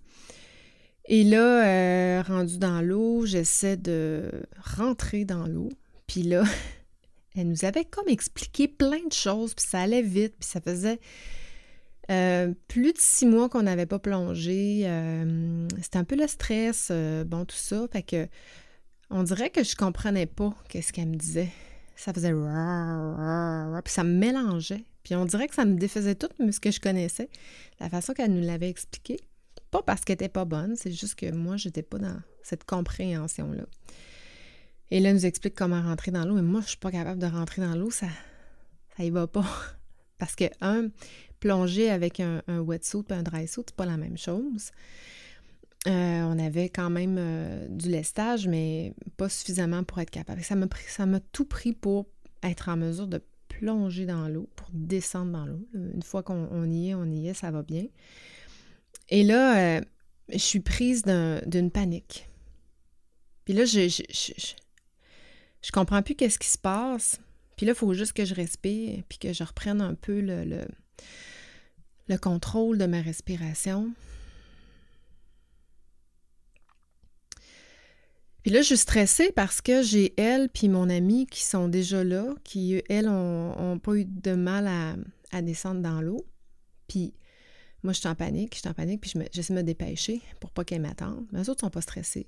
Et 1.06 1.24
là, 1.24 1.65
euh, 1.65 2.22
rendu 2.22 2.58
dans 2.58 2.82
l'eau, 2.82 3.25
j'essaie 3.25 3.77
de 3.77 4.30
rentrer 4.77 5.24
dans 5.24 5.48
l'eau. 5.48 5.70
Puis 6.08 6.24
là, 6.24 6.44
elle 7.36 7.48
nous 7.48 7.63
avait 7.63 7.86
comme 7.86 8.10
expliqué 8.10 8.68
plein 8.68 9.06
de 9.08 9.13
choses, 9.13 9.53
puis 9.53 9.65
ça 9.65 9.82
allait 9.82 10.01
vite, 10.01 10.36
puis 10.39 10.50
ça 10.50 10.62
faisait 10.62 11.00
plus 12.68 12.91
de 12.91 12.98
six 12.98 13.25
mois 13.25 13.48
qu'on 13.48 13.62
n'avait 13.63 13.86
pas 13.86 14.00
plongé. 14.00 14.82
C'était 15.82 15.98
un 15.98 16.03
peu 16.03 16.18
le 16.18 16.27
stress, 16.27 16.91
bon, 17.25 17.46
tout 17.46 17.56
ça. 17.56 17.88
Fait 17.89 18.03
que 18.03 18.27
on 19.10 19.24
dirait 19.24 19.50
que 19.50 19.63
je 19.63 19.77
comprenais 19.77 20.25
pas 20.25 20.53
qu'est-ce 20.68 20.91
qu'elle 20.91 21.08
me 21.08 21.15
disait. 21.15 21.48
Ça 21.96 22.12
faisait 22.12 22.34
puis 22.34 23.94
ça 23.94 24.03
me 24.03 24.13
mélangeait. 24.13 24.84
Puis 25.03 25.15
on 25.15 25.25
dirait 25.25 25.48
que 25.48 25.55
ça 25.55 25.65
me 25.65 25.75
défaisait 25.75 26.15
tout 26.15 26.29
ce 26.51 26.60
que 26.60 26.72
je 26.72 26.79
connaissais, 26.79 27.29
la 27.79 27.89
façon 27.89 28.13
qu'elle 28.13 28.34
nous 28.34 28.46
l'avait 28.46 28.70
expliqué. 28.70 29.17
Pas 29.72 29.81
parce 29.81 30.01
qu'elle 30.01 30.16
n'était 30.16 30.29
pas 30.29 30.46
bonne, 30.46 30.75
c'est 30.75 30.92
juste 30.92 31.16
que 31.16 31.31
moi, 31.31 31.57
je 31.57 31.70
n'étais 31.70 31.83
pas 31.83 31.98
dans 31.98 32.20
cette 32.44 32.66
compréhension-là. 32.66 33.64
Et 34.92 35.00
là, 35.00 35.09
elle 35.09 35.16
nous 35.16 35.25
explique 35.25 35.55
comment 35.55 35.81
rentrer 35.81 36.11
dans 36.11 36.25
l'eau. 36.25 36.37
Et 36.37 36.42
moi, 36.42 36.59
je 36.59 36.66
ne 36.66 36.70
suis 36.70 36.77
pas 36.77 36.92
capable 36.92 37.20
de 37.20 37.27
rentrer 37.27 37.61
dans 37.61 37.75
l'eau, 37.75 37.90
ça 37.90 38.07
ça 38.98 39.03
y 39.03 39.09
va 39.09 39.27
pas. 39.27 39.46
Parce 40.18 40.35
que, 40.35 40.46
un, 40.61 40.90
plonger 41.40 41.90
avec 41.90 42.20
un, 42.20 42.42
wetsuit 42.48 43.03
et 43.09 43.14
un 43.14 43.24
dry 43.24 43.48
suit, 43.48 43.64
c'est 43.66 43.75
pas 43.75 43.85
la 43.85 43.98
même 43.98 44.18
chose. 44.18 44.72
Euh, 45.87 46.22
on 46.22 46.37
avait 46.37 46.70
quand 46.70 46.92
même 46.92 47.16
euh, 47.18 47.68
du 47.68 47.90
lestage, 47.90 48.48
mais 48.48 48.94
pas 49.18 49.29
suffisamment 49.29 49.83
pour 49.83 50.00
être 50.00 50.11
capable. 50.11 50.44
Ça 50.44 50.55
m'a 51.05 51.20
tout 51.31 51.46
pris 51.46 51.74
pour 51.74 52.05
être 52.44 52.70
en 52.70 52.77
mesure 52.77 53.07
de 53.07 53.24
plonger 53.61 54.07
dans 54.07 54.27
l'eau, 54.27 54.50
pour 54.55 54.67
descendre 54.74 55.31
dans 55.31 55.45
l'eau. 55.45 55.67
Une 55.75 56.01
fois 56.01 56.24
qu'on 56.24 56.67
y 56.67 56.89
est, 56.89 56.95
on 56.95 57.05
y 57.05 57.27
est, 57.27 57.35
ça 57.35 57.51
va 57.51 57.61
bien. 57.61 57.85
Et 59.09 59.24
là, 59.24 59.77
euh, 59.77 59.81
je 60.29 60.39
suis 60.39 60.61
prise 60.61 61.03
d'une 61.03 61.69
panique. 61.69 62.27
Puis 63.45 63.53
là, 63.53 63.65
je, 63.65 63.87
je, 63.87 64.03
je, 64.09 65.71
comprends 65.71 66.01
plus 66.01 66.15
qu'est-ce 66.15 66.39
qui 66.39 66.47
se 66.47 66.57
passe. 66.57 67.19
Puis 67.55 67.67
là, 67.67 67.74
il 67.74 67.75
faut 67.75 67.93
juste 67.93 68.13
que 68.13 68.25
je 68.25 68.33
respire, 68.33 69.03
puis 69.07 69.19
que 69.19 69.31
je 69.31 69.43
reprenne 69.43 69.79
un 69.79 69.93
peu 69.93 70.21
le, 70.21 70.43
le, 70.43 70.65
le 72.07 72.17
contrôle 72.17 72.79
de 72.79 72.87
ma 72.87 73.01
respiration. 73.01 73.91
Puis 78.44 78.51
là, 78.51 78.62
je 78.62 78.68
suis 78.68 78.77
stressée 78.77 79.32
parce 79.36 79.62
que 79.62 79.84
j'ai 79.84 80.20
elle 80.20 80.50
puis 80.50 80.68
mon 80.68 80.90
amie 80.90 81.27
qui 81.27 81.44
sont 81.44 81.68
déjà 81.68 82.04
là, 82.04 82.34
qui, 82.44 82.82
elles, 82.90 83.08
ont, 83.08 83.80
pas 83.80 83.96
eu 83.96 84.06
de 84.06 84.34
mal 84.34 84.68
à, 85.32 85.42
descendre 85.42 85.82
dans 85.82 86.01
l'eau. 86.01 86.25
Puis 86.88 87.14
moi, 87.84 87.94
je 87.94 88.00
suis 88.00 88.08
en 88.08 88.16
panique, 88.16 88.56
je 88.56 88.60
suis 88.60 88.70
en 88.70 88.74
panique, 88.74 89.01
puis 89.01 89.14
j'essaie 89.32 89.54
de 89.54 89.60
me 89.60 89.64
dépêcher 89.64 90.22
pour 90.40 90.51
pas 90.51 90.64
qu'elles 90.64 90.82
m'attendent. 90.82 91.27
Mais 91.32 91.40
les 91.40 91.50
autres 91.50 91.62
sont 91.62 91.70
pas 91.70 91.82
stressés. 91.82 92.27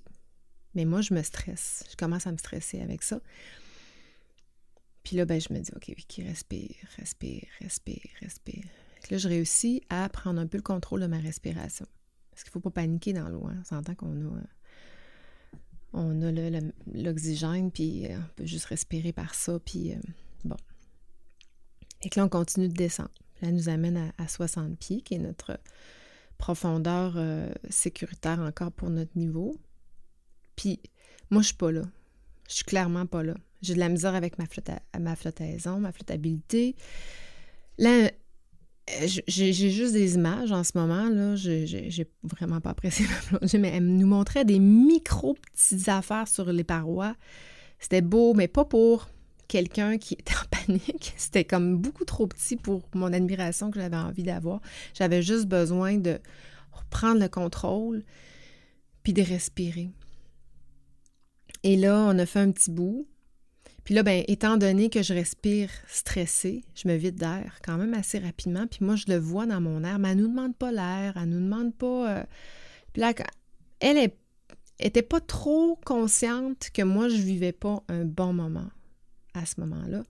Mais 0.76 0.86
moi, 0.86 1.02
je 1.02 1.13
me 1.13 1.23
stresse. 1.23 1.84
Je 1.91 1.95
commence 1.95 2.28
à 2.28 2.32
me 2.32 2.38
stresser 2.38 2.82
avec 2.82 3.04
ça. 3.04 3.19
Puis 5.04 5.17
là, 5.17 5.26
ben, 5.26 5.41
je 5.41 5.52
me 5.52 5.60
dis, 5.60 5.71
OK, 5.76 5.89
Vicky, 5.89 6.23
respire, 6.23 6.76
respire, 6.97 7.47
respire, 7.60 8.10
respire. 8.21 8.63
là, 9.10 9.17
je 9.17 9.28
réussis 9.28 9.82
à 9.89 10.08
prendre 10.10 10.39
un 10.39 10.47
peu 10.47 10.58
le 10.58 10.63
contrôle 10.63 11.02
de 11.02 11.08
ma 11.08 11.19
respiration. 11.19 11.88
Parce 12.32 12.43
qu'il 12.43 12.49
ne 12.49 12.54
faut 12.54 12.60
pas 12.62 12.82
paniquer 12.82 13.13
dans 13.13 13.30
l'eau. 13.30 13.45
Hein. 13.47 13.58
On 13.62 13.63
s'entend 13.63 13.95
qu'on 13.95 14.15
a 14.28 14.41
on 15.93 16.21
a 16.21 16.32
l'oxygène, 16.93 17.71
puis 17.71 18.08
euh, 18.08 18.17
on 18.17 18.36
peut 18.36 18.45
juste 18.45 18.65
respirer 18.65 19.13
par 19.13 19.36
ça, 19.36 19.60
puis 19.60 19.93
euh, 19.93 19.99
bon. 20.43 20.58
Et 22.01 22.10
que 22.10 22.19
là, 22.19 22.25
on 22.25 22.29
continue 22.29 22.67
de 22.67 22.73
descendre. 22.73 23.12
Là, 23.41 23.51
nous 23.51 23.69
amène 23.69 24.12
à, 24.17 24.27
60 24.27 24.77
pieds, 24.77 25.01
qui 25.01 25.13
est 25.15 25.19
notre 25.19 25.60
profondeur 26.38 27.13
euh, 27.15 27.51
sécuritaire 27.69 28.39
encore 28.39 28.71
pour 28.71 28.89
notre 28.89 29.17
niveau. 29.17 29.56
Puis, 30.56 30.82
moi, 31.29 31.41
je 31.41 31.47
suis 31.47 31.58
pas 31.58 31.71
là. 31.71 31.84
Je 32.49 32.56
suis 32.56 32.65
clairement 32.65 33.06
pas 33.06 33.23
là. 33.23 33.36
J'ai 33.62 33.75
de 33.75 33.79
la 33.79 33.89
misère 33.89 34.15
avec 34.15 34.38
ma, 34.38 34.45
flotte 34.45 34.69
ma 34.99 35.15
flottaison, 35.15 35.79
ma 35.79 35.91
flottabilité. 35.91 36.75
Là, 37.77 38.12
j'ai 39.27 39.53
juste 39.53 39.93
des 39.93 40.15
images 40.15 40.51
en 40.51 40.63
ce 40.63 40.77
moment, 40.77 41.09
là. 41.09 41.35
J'ai 41.35 42.07
vraiment 42.23 42.59
pas 42.59 42.71
apprécié 42.71 43.05
ma 43.31 43.37
plongée, 43.37 43.57
mais 43.57 43.69
elle 43.69 43.85
nous 43.85 44.07
montrait 44.07 44.45
des 44.45 44.59
micro 44.59 45.35
petites 45.53 45.87
affaires 45.89 46.27
sur 46.27 46.51
les 46.51 46.63
parois. 46.63 47.15
C'était 47.79 48.01
beau, 48.01 48.33
mais 48.33 48.47
pas 48.47 48.65
pour 48.65 49.07
quelqu'un 49.47 49.97
qui 49.97 50.15
était 50.15 50.33
en 50.33 50.47
panique. 50.65 51.13
C'était 51.17 51.45
comme 51.45 51.77
beaucoup 51.77 52.05
trop 52.05 52.27
petit 52.27 52.57
pour 52.57 52.83
mon 52.93 53.13
admiration 53.13 53.71
que 53.71 53.79
j'avais 53.79 53.97
envie 53.97 54.23
d'avoir. 54.23 54.61
J'avais 54.93 55.21
juste 55.21 55.45
besoin 55.45 55.97
de 55.97 56.19
reprendre 56.71 57.21
le 57.21 57.29
contrôle 57.29 58.03
puis 59.03 59.13
de 59.13 59.21
respirer. 59.21 59.89
Et 61.63 61.77
là, 61.77 62.05
on 62.07 62.17
a 62.17 62.25
fait 62.25 62.39
un 62.39 62.51
petit 62.51 62.71
bout. 62.71 63.07
Puis 63.83 63.93
là, 63.93 64.03
ben, 64.03 64.23
étant 64.27 64.57
donné 64.57 64.89
que 64.89 65.01
je 65.01 65.13
respire 65.13 65.69
stressée, 65.87 66.63
je 66.73 66.87
me 66.87 66.95
vide 66.95 67.15
d'air 67.15 67.59
quand 67.63 67.77
même 67.77 67.93
assez 67.93 68.17
rapidement. 68.17 68.65
Puis 68.67 68.79
moi, 68.85 68.95
je 68.95 69.05
le 69.07 69.17
vois 69.17 69.45
dans 69.45 69.59
mon 69.59 69.83
air, 69.83 69.99
mais 69.99 70.11
elle 70.11 70.19
nous 70.19 70.29
demande 70.29 70.55
pas 70.55 70.71
l'air, 70.71 71.17
elle 71.17 71.29
nous 71.29 71.41
demande 71.41 71.75
pas. 71.75 72.17
Euh, 72.17 72.23
puis 72.93 73.01
là, 73.01 73.13
elle 73.81 73.97
est, 73.97 74.17
était 74.79 75.01
pas 75.01 75.19
trop 75.19 75.77
consciente 75.85 76.69
que 76.73 76.81
moi, 76.81 77.09
je 77.09 77.17
vivais 77.17 77.51
pas 77.51 77.83
un 77.89 78.05
bon 78.05 78.31
moment 78.31 78.69
à 79.33 79.45
ce 79.45 79.59
moment-là. 79.59 80.03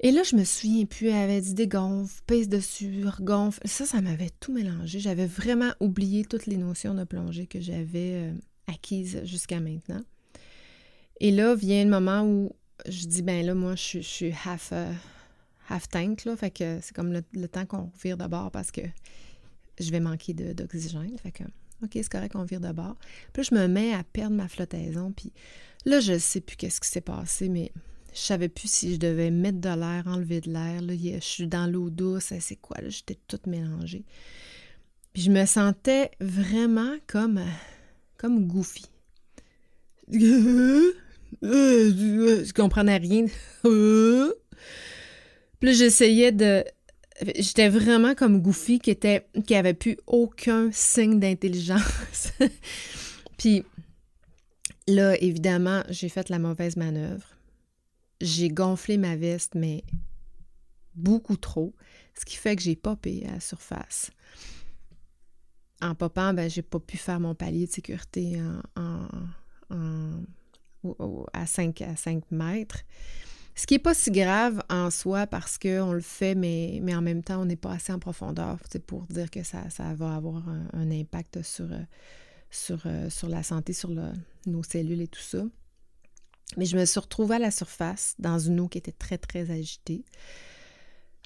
Et 0.00 0.10
là, 0.10 0.22
je 0.22 0.36
me 0.36 0.44
souviens 0.44 0.84
plus, 0.86 1.08
elle 1.08 1.14
avait 1.14 1.40
dit 1.40 1.54
dégonfle, 1.54 2.20
pèse 2.26 2.48
dessus, 2.48 3.06
regonfle. 3.06 3.60
Ça, 3.64 3.86
ça 3.86 4.00
m'avait 4.00 4.30
tout 4.40 4.52
mélangé. 4.52 4.98
J'avais 4.98 5.26
vraiment 5.26 5.72
oublié 5.80 6.24
toutes 6.24 6.46
les 6.46 6.56
notions 6.56 6.94
de 6.94 7.04
plongée 7.04 7.46
que 7.46 7.60
j'avais 7.60 8.24
euh, 8.24 8.32
acquises 8.66 9.20
jusqu'à 9.24 9.60
maintenant. 9.60 10.02
Et 11.20 11.30
là 11.30 11.54
vient 11.54 11.84
le 11.84 11.90
moment 11.90 12.22
où 12.24 12.54
je 12.86 13.06
dis, 13.06 13.22
ben 13.22 13.44
là, 13.44 13.54
moi, 13.54 13.74
je, 13.76 14.00
suis 14.00 14.32
half, 14.44 14.70
euh, 14.72 14.92
half 15.68 15.88
tank, 15.88 16.24
là. 16.24 16.36
Fait 16.36 16.50
que 16.50 16.78
c'est 16.82 16.94
comme 16.94 17.12
le, 17.12 17.48
temps 17.48 17.66
qu'on 17.66 17.90
vire 18.02 18.16
de 18.16 18.26
bord 18.26 18.50
parce 18.50 18.70
que 18.70 18.82
je 19.80 19.90
vais 19.90 20.00
manquer 20.00 20.34
d'oxygène. 20.34 21.16
Fait 21.18 21.32
que, 21.32 21.44
OK, 21.82 21.90
c'est 21.94 22.08
correct 22.08 22.32
qu'on 22.32 22.44
vire 22.44 22.60
de 22.60 22.72
bord. 22.72 22.96
Puis 23.32 23.42
là, 23.42 23.48
je 23.50 23.54
me 23.54 23.68
mets 23.68 23.94
à 23.94 24.04
perdre 24.04 24.36
ma 24.36 24.48
flottaison. 24.48 25.12
Puis 25.12 25.32
là, 25.84 26.00
je 26.00 26.18
sais 26.18 26.40
plus 26.40 26.56
qu'est-ce 26.56 26.80
qui 26.80 26.88
s'est 26.88 27.00
passé, 27.00 27.48
mais 27.48 27.72
Je 28.12 28.20
savais 28.20 28.48
plus 28.48 28.70
si 28.70 28.94
je 28.94 28.98
devais 28.98 29.30
mettre 29.30 29.60
de 29.60 29.68
l'air, 29.68 30.04
enlever 30.06 30.40
de 30.40 30.50
l'air. 30.52 30.80
Je 30.82 31.18
suis 31.20 31.48
dans 31.48 31.66
l'eau 31.66 31.90
douce, 31.90 32.32
c'est 32.38 32.56
quoi? 32.56 32.76
J'étais 32.86 33.18
toute 33.26 33.46
mélangée. 33.46 34.04
Puis 35.12 35.22
je 35.22 35.30
me 35.30 35.46
sentais 35.46 36.10
vraiment 36.20 36.96
comme, 37.06 37.40
comme 38.16 38.46
goofy. 38.46 38.86
Je 41.42 42.52
comprenais 42.52 42.98
rien. 42.98 43.26
Puis 45.60 45.74
j'essayais 45.74 46.32
de. 46.32 46.64
J'étais 47.36 47.68
vraiment 47.68 48.14
comme 48.14 48.40
Goofy 48.40 48.80
qui 48.80 48.90
était 48.90 49.26
qui 49.46 49.54
avait 49.54 49.74
plus 49.74 49.96
aucun 50.06 50.70
signe 50.72 51.20
d'intelligence. 51.20 52.32
Puis 53.38 53.64
là, 54.88 55.16
évidemment, 55.22 55.84
j'ai 55.88 56.08
fait 56.08 56.28
la 56.28 56.38
mauvaise 56.38 56.76
manœuvre. 56.76 57.26
J'ai 58.20 58.48
gonflé 58.48 58.96
ma 58.96 59.16
veste, 59.16 59.54
mais 59.54 59.84
beaucoup 60.94 61.36
trop, 61.36 61.74
ce 62.18 62.24
qui 62.24 62.36
fait 62.36 62.56
que 62.56 62.62
j'ai 62.62 62.76
popé 62.76 63.24
à 63.28 63.34
la 63.34 63.40
surface 63.40 64.10
en 65.84 65.94
popant, 65.94 66.34
ben, 66.34 66.48
j'ai 66.48 66.62
pas 66.62 66.80
pu 66.80 66.96
faire 66.96 67.20
mon 67.20 67.34
palier 67.34 67.66
de 67.66 67.72
sécurité 67.72 68.40
à, 71.32 71.46
5, 71.46 71.82
à 71.82 71.96
5 71.96 72.30
mètres. 72.30 72.80
Ce 73.56 73.66
qui 73.66 73.74
n'est 73.74 73.80
pas 73.80 73.94
si 73.94 74.10
grave 74.10 74.62
en 74.68 74.90
soi 74.90 75.26
parce 75.26 75.58
qu'on 75.58 75.92
le 75.92 76.00
fait, 76.00 76.34
mais, 76.34 76.80
en 76.94 77.02
même 77.02 77.22
temps, 77.22 77.42
on 77.42 77.44
n'est 77.44 77.56
pas 77.56 77.72
assez 77.72 77.92
en 77.92 77.98
profondeur 77.98 78.58
pour 78.86 79.02
dire 79.04 79.30
que 79.30 79.42
ça, 79.44 79.62
va 79.94 80.16
avoir 80.16 80.42
un, 80.72 80.90
impact 80.90 81.42
sur, 81.42 81.68
sur, 82.50 82.82
sur 83.08 83.28
la 83.28 83.44
santé, 83.44 83.72
sur 83.72 83.90
nos 84.46 84.62
cellules 84.64 85.02
et 85.02 85.08
tout 85.08 85.20
ça. 85.20 85.44
Mais 86.56 86.66
je 86.66 86.76
me 86.76 86.84
suis 86.84 87.00
retrouvée 87.00 87.36
à 87.36 87.38
la 87.38 87.50
surface 87.50 88.14
dans 88.18 88.38
une 88.38 88.60
eau 88.60 88.68
qui 88.68 88.78
était 88.78 88.92
très, 88.92 89.18
très 89.18 89.50
agitée. 89.50 90.04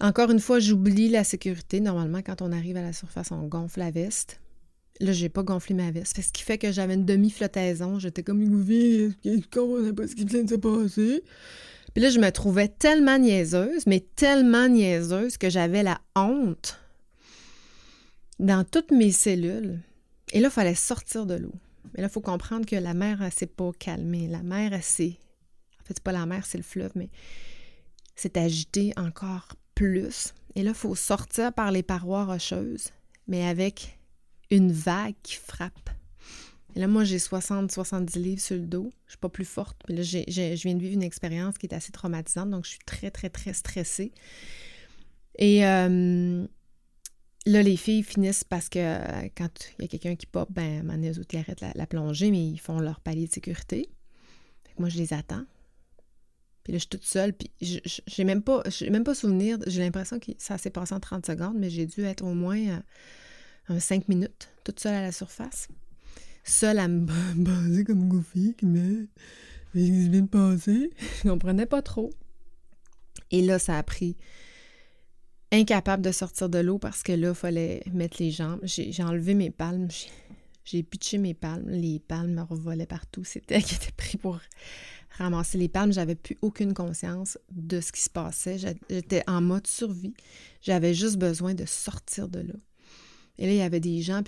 Encore 0.01 0.31
une 0.31 0.41
fois, 0.41 0.61
j'oublie 0.61 1.09
la 1.09 1.25
sécurité. 1.25 1.81
Normalement, 1.81 2.23
quand 2.23 2.41
on 2.41 2.53
arrive 2.53 2.77
à 2.77 2.83
la 2.83 2.93
surface, 2.93 3.33
on 3.33 3.47
gonfle 3.47 3.81
la 3.81 3.91
veste. 3.91 4.41
Là, 5.01 5.13
j'ai 5.13 5.29
pas 5.29 5.43
gonflé 5.43 5.75
ma 5.75 5.91
veste. 5.91 6.21
Ce 6.21 6.33
qui 6.33 6.43
fait 6.43 6.59
que 6.59 6.73
j'avais 6.73 6.95
une 6.95 7.05
demi-flottaison. 7.05 7.99
J'étais 7.99 8.23
comme 8.23 8.43
une 8.43 8.65
je 8.65 9.49
comprenais 9.51 9.93
pas 9.93 10.09
ce 10.09 10.15
qui 10.15 10.25
vient 10.25 10.43
de 10.43 10.51
se 10.51 10.55
passer? 10.57 11.23
Puis 11.95 12.03
là, 12.03 12.11
je 12.11 12.19
me 12.19 12.31
trouvais 12.31 12.69
tellement 12.69 13.19
niaiseuse, 13.19 13.87
mais 13.87 14.01
tellement 14.17 14.69
niaiseuse 14.69 15.37
que 15.37 15.51
j'avais 15.51 15.83
la 15.83 16.01
honte 16.17 16.79
dans 18.39 18.65
toutes 18.65 18.91
mes 18.91 19.13
cellules. 19.13 19.81
Et 20.33 20.41
là, 20.41 20.49
il 20.49 20.53
fallait 20.53 20.75
sortir 20.75 21.27
de 21.27 21.35
l'eau. 21.35 21.55
Mais 21.95 22.03
là, 22.03 22.09
il 22.09 22.13
faut 22.13 22.21
comprendre 22.21 22.67
que 22.67 22.77
la 22.77 22.95
mer, 22.95 23.23
elle 23.23 23.33
s'est 23.33 23.47
pas 23.47 23.71
calmée. 23.79 24.29
La 24.29 24.43
mer, 24.43 24.73
elle 24.73 24.83
s'est... 24.83 25.17
En 25.81 25.85
fait, 25.85 25.95
c'est 25.95 26.03
pas 26.03 26.13
la 26.13 26.27
mer, 26.27 26.45
c'est 26.45 26.59
le 26.59 26.65
fleuve, 26.65 26.93
mais 26.95 27.09
c'est 28.15 28.37
agité 28.37 28.93
encore 28.97 29.49
plus. 29.75 30.35
Et 30.55 30.63
là, 30.63 30.71
il 30.71 30.77
faut 30.77 30.95
sortir 30.95 31.53
par 31.53 31.73
les 31.73 31.83
parois 31.83 32.25
rocheuses, 32.25 32.89
mais 33.27 33.47
avec 33.47 33.98
une 34.51 34.73
vague 34.73 35.15
qui 35.23 35.37
frappe. 35.37 35.91
Là, 36.75 36.87
moi, 36.87 37.05
j'ai 37.05 37.19
60-70 37.19 38.19
livres 38.21 38.41
sur 38.41 38.57
le 38.57 38.67
dos. 38.67 38.93
Je 39.07 39.13
suis 39.13 39.19
pas 39.19 39.29
plus 39.29 39.45
forte. 39.45 39.77
Mais 39.89 39.97
là, 39.97 40.03
je 40.03 40.63
viens 40.63 40.75
de 40.75 40.81
vivre 40.81 40.95
une 40.95 41.03
expérience 41.03 41.59
qui 41.59 41.67
est 41.67 41.75
assez 41.75 41.93
traumatisante, 41.93 42.51
donc 42.51 42.65
je 42.65 42.71
suis 42.71 42.85
très, 42.87 43.11
très, 43.11 43.31
très 43.31 43.53
stressée. 43.53 44.13
Et 45.39 45.67
euh, 45.67 46.47
là, 47.47 47.63
les 47.63 47.77
filles 47.77 48.03
finissent 48.03 48.45
parce 48.45 48.69
que 48.69 48.79
euh, 48.79 49.29
quand 49.37 49.49
il 49.79 49.83
y 49.83 49.85
a 49.87 49.89
quelqu'un 49.89 50.15
qui 50.15 50.27
pop, 50.27 50.49
ben, 50.53 50.89
arrêtent 51.35 51.65
la, 51.75 51.87
plongée, 51.87 52.31
mais 52.31 52.47
ils 52.47 52.61
font 52.61 52.81
leur 52.81 53.01
palier 53.01 53.27
de 53.27 53.33
sécurité. 53.33 53.89
moi, 54.79 54.89
je 54.89 54.99
les 54.99 55.13
attends. 55.13 55.45
Puis 56.63 56.75
là, 56.75 56.79
je 56.79 56.83
suis 56.83 56.89
toute 56.91 57.05
seule, 57.05 57.33
puis 57.33 57.51
j'ai 57.61 58.25
même 58.25 58.43
pas, 58.43 58.63
même 58.89 59.05
pas 59.05 59.15
souvenir. 59.15 59.59
J'ai 59.67 59.81
l'impression 59.81 60.21
que 60.21 60.33
ça 60.39 60.59
s'est 60.59 60.71
passé 60.71 60.95
en 60.95 61.01
30 61.01 61.27
secondes, 61.27 61.57
mais 61.57 61.71
j'ai 61.71 61.87
dû 61.87 62.05
être 62.05 62.23
au 62.25 62.35
moins... 62.35 62.59
Euh, 62.59 62.81
cinq 63.79 64.09
minutes, 64.09 64.49
toute 64.65 64.81
seule 64.81 64.95
à 64.95 65.03
la 65.03 65.13
surface. 65.13 65.69
Seule 66.45 66.79
à 66.79 66.89
me 66.89 67.07
baser 67.37 67.85
comme 67.85 68.09
Goofy, 68.09 68.57
mais 68.63 69.07
je 69.75 69.81
viens 70.11 70.23
de 70.23 70.27
passer. 70.27 70.91
Je 71.23 71.29
comprenais 71.29 71.67
pas 71.67 71.83
trop. 71.83 72.11
Et 73.31 73.43
là, 73.43 73.59
ça 73.59 73.77
a 73.77 73.83
pris 73.83 74.17
incapable 75.53 76.03
de 76.03 76.13
sortir 76.13 76.49
de 76.49 76.59
l'eau 76.59 76.79
parce 76.79 77.03
que 77.03 77.13
là, 77.13 77.29
il 77.29 77.35
fallait 77.35 77.83
mettre 77.93 78.17
les 78.21 78.31
jambes. 78.31 78.61
J'ai 78.63 79.03
enlevé 79.03 79.35
mes 79.35 79.51
palmes, 79.51 79.89
j'ai 80.65 80.83
pitché 80.83 81.19
mes 81.19 81.35
palmes. 81.35 81.69
Les 81.69 81.99
palmes 81.99 82.35
me 82.35 82.43
revolaient 82.43 82.87
partout. 82.87 83.25
C'était 83.25 83.61
qui 83.63 83.75
était 83.75 83.93
pris 83.93 84.19
pour 84.19 84.41
ramasser 85.19 85.59
les 85.59 85.69
palmes. 85.69 85.93
J'avais 85.93 86.15
plus 86.15 86.39
aucune 86.43 86.75
conscience 86.75 87.39
de 87.51 87.81
ce 87.81 87.93
qui 87.93 88.03
se 88.03 88.11
passait. 88.11 88.59
J'étais 88.89 89.23
en 89.27 89.41
mode 89.41 89.67
survie. 89.67 90.15
J'avais 90.63 90.95
juste 90.95 91.17
besoin 91.17 91.55
de 91.55 91.65
sortir 91.67 92.29
de 92.29 92.41
là. 92.41 92.55
Et 93.39 93.47
là, 93.47 93.53
il 93.53 93.59
y 93.59 93.63
avait 93.63 93.81
des 93.81 94.03
gens 94.03 94.23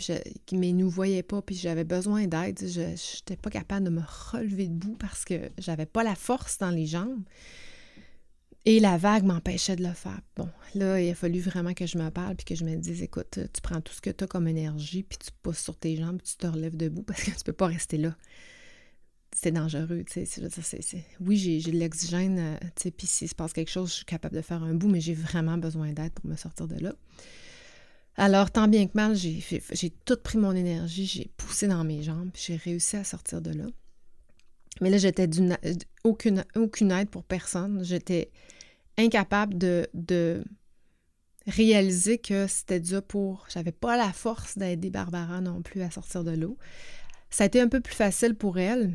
qui 0.46 0.56
ne 0.56 0.70
nous 0.72 0.88
voyaient 0.88 1.24
pas, 1.24 1.42
puis 1.42 1.56
j'avais 1.56 1.84
besoin 1.84 2.26
d'aide. 2.26 2.60
Je 2.60 2.80
n'étais 2.80 3.36
pas 3.36 3.50
capable 3.50 3.84
de 3.84 3.90
me 3.90 4.02
relever 4.30 4.68
debout 4.68 4.96
parce 4.98 5.24
que 5.24 5.50
j'avais 5.58 5.86
pas 5.86 6.04
la 6.04 6.14
force 6.14 6.58
dans 6.58 6.70
les 6.70 6.86
jambes. 6.86 7.24
Et 8.66 8.78
la 8.78 8.98
vague 8.98 9.24
m'empêchait 9.24 9.74
de 9.74 9.82
le 9.82 9.94
faire. 9.94 10.20
Bon, 10.36 10.48
là, 10.74 11.00
il 11.00 11.10
a 11.10 11.14
fallu 11.14 11.40
vraiment 11.40 11.72
que 11.72 11.86
je 11.86 11.96
me 11.98 12.10
parle 12.10 12.36
puis 12.36 12.44
que 12.44 12.54
je 12.54 12.64
me 12.64 12.76
dise, 12.76 13.02
écoute, 13.02 13.40
tu 13.52 13.60
prends 13.62 13.80
tout 13.80 13.94
ce 13.94 14.00
que 14.00 14.10
tu 14.10 14.24
as 14.24 14.26
comme 14.26 14.46
énergie, 14.46 15.02
puis 15.02 15.18
tu 15.18 15.30
pousses 15.42 15.62
sur 15.62 15.76
tes 15.76 15.96
jambes, 15.96 16.18
puis 16.18 16.32
tu 16.32 16.36
te 16.36 16.46
relèves 16.46 16.76
debout 16.76 17.02
parce 17.02 17.22
que 17.22 17.30
tu 17.30 17.42
peux 17.42 17.54
pas 17.54 17.66
rester 17.66 17.96
là. 17.96 18.14
C'est 19.34 19.52
dangereux, 19.52 20.04
tu 20.04 20.26
sais. 20.26 21.04
Oui, 21.20 21.36
j'ai 21.36 21.72
de 21.72 21.78
l'oxygène, 21.78 22.38
euh, 22.38 22.56
tu 22.76 22.82
sais, 22.82 22.90
puis 22.90 23.06
s'il 23.06 23.28
se 23.28 23.34
passe 23.34 23.52
quelque 23.52 23.70
chose, 23.70 23.88
je 23.90 23.94
suis 23.94 24.04
capable 24.04 24.36
de 24.36 24.42
faire 24.42 24.62
un 24.62 24.74
bout, 24.74 24.88
mais 24.88 25.00
j'ai 25.00 25.14
vraiment 25.14 25.56
besoin 25.56 25.92
d'aide 25.92 26.12
pour 26.12 26.26
me 26.26 26.36
sortir 26.36 26.68
de 26.68 26.76
là. 26.76 26.92
Alors, 28.16 28.50
tant 28.50 28.68
bien 28.68 28.86
que 28.86 28.92
mal, 28.94 29.14
j'ai, 29.14 29.40
tout 30.04 30.16
pris 30.22 30.38
mon 30.38 30.52
énergie, 30.52 31.06
j'ai 31.06 31.30
poussé 31.36 31.68
dans 31.68 31.84
mes 31.84 32.02
jambes, 32.02 32.30
j'ai 32.34 32.56
réussi 32.56 32.96
à 32.96 33.04
sortir 33.04 33.40
de 33.40 33.50
là. 33.50 33.64
Mais 34.80 34.90
là, 34.90 34.98
j'étais 34.98 35.26
d'une, 35.26 35.56
aucune, 36.04 36.44
aucune 36.56 36.90
aide 36.92 37.10
pour 37.10 37.24
personne. 37.24 37.84
J'étais 37.84 38.30
incapable 38.96 39.56
de, 39.58 40.44
réaliser 41.46 42.18
que 42.18 42.46
c'était 42.46 42.80
dû 42.80 43.00
pour. 43.00 43.46
J'avais 43.52 43.72
pas 43.72 43.96
la 43.96 44.12
force 44.12 44.58
d'aider 44.58 44.90
Barbara 44.90 45.40
non 45.40 45.62
plus 45.62 45.82
à 45.82 45.90
sortir 45.90 46.24
de 46.24 46.32
l'eau. 46.32 46.56
Ça 47.30 47.44
a 47.44 47.46
été 47.46 47.60
un 47.60 47.68
peu 47.68 47.80
plus 47.80 47.94
facile 47.94 48.34
pour 48.34 48.58
elle. 48.58 48.92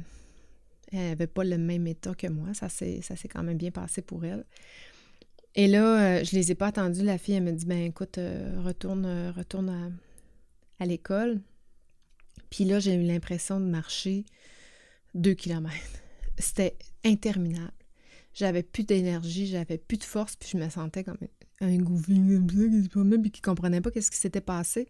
Elle 0.92 1.10
n'avait 1.10 1.28
pas 1.28 1.44
le 1.44 1.58
même 1.58 1.88
état 1.88 2.14
que 2.14 2.28
moi. 2.28 2.54
Ça 2.54 2.70
s'est 2.70 3.02
quand 3.32 3.44
même 3.44 3.58
bien 3.58 3.72
passé 3.72 4.02
pour 4.02 4.24
elle. 4.26 4.46
Et 5.56 5.68
là, 5.68 6.20
euh, 6.20 6.24
je 6.24 6.36
les 6.36 6.52
ai 6.52 6.56
pas 6.56 6.68
attendus. 6.68 7.04
La 7.04 7.18
fille, 7.18 7.36
elle 7.36 7.44
me 7.44 7.52
dit, 7.52 7.66
ben 7.66 7.82
écoute, 7.84 8.18
euh, 8.18 8.62
retourne, 8.62 9.06
euh, 9.06 9.32
retourne 9.32 9.92
à, 10.80 10.86
l'école. 10.86 11.42
Puis 12.50 12.66
là, 12.66 12.80
j'ai 12.80 12.94
eu 12.96 13.04
l'impression 13.04 13.60
de 13.60 13.66
marcher 13.66 14.26
deux 15.14 15.34
kilomètres. 15.34 16.02
C'était 16.38 16.76
interminable. 17.06 17.72
J'avais 18.34 18.64
plus 18.64 18.84
d'énergie, 18.84 19.48
j'avais 19.48 19.78
plus 19.78 19.98
de 19.98 20.04
force, 20.04 20.36
puis 20.36 20.50
je 20.52 20.58
me 20.58 20.70
sentais 20.70 21.06
comme 21.06 21.18
un 21.62 21.78
ça 21.78 21.80
qui 21.80 22.84
se 22.84 23.16
puis 23.22 23.32
qui 23.32 23.42
comprenait 23.42 23.80
pas 23.80 23.92
qu'est-ce 23.92 24.12
qui 24.12 24.18
s'était 24.18 24.42
passé. 24.42 24.90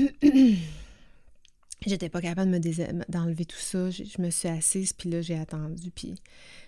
J'étais 1.85 2.09
pas 2.09 2.21
capable 2.21 2.61
de 2.61 3.11
d'enlever 3.11 3.45
tout 3.45 3.59
ça. 3.59 3.91
Je 3.91 4.23
me 4.23 4.31
suis 4.31 4.49
assise, 4.49 4.93
puis 4.93 5.11
là, 5.11 5.21
j'ai 5.21 5.37
attendu, 5.37 5.91
puis 5.91 6.15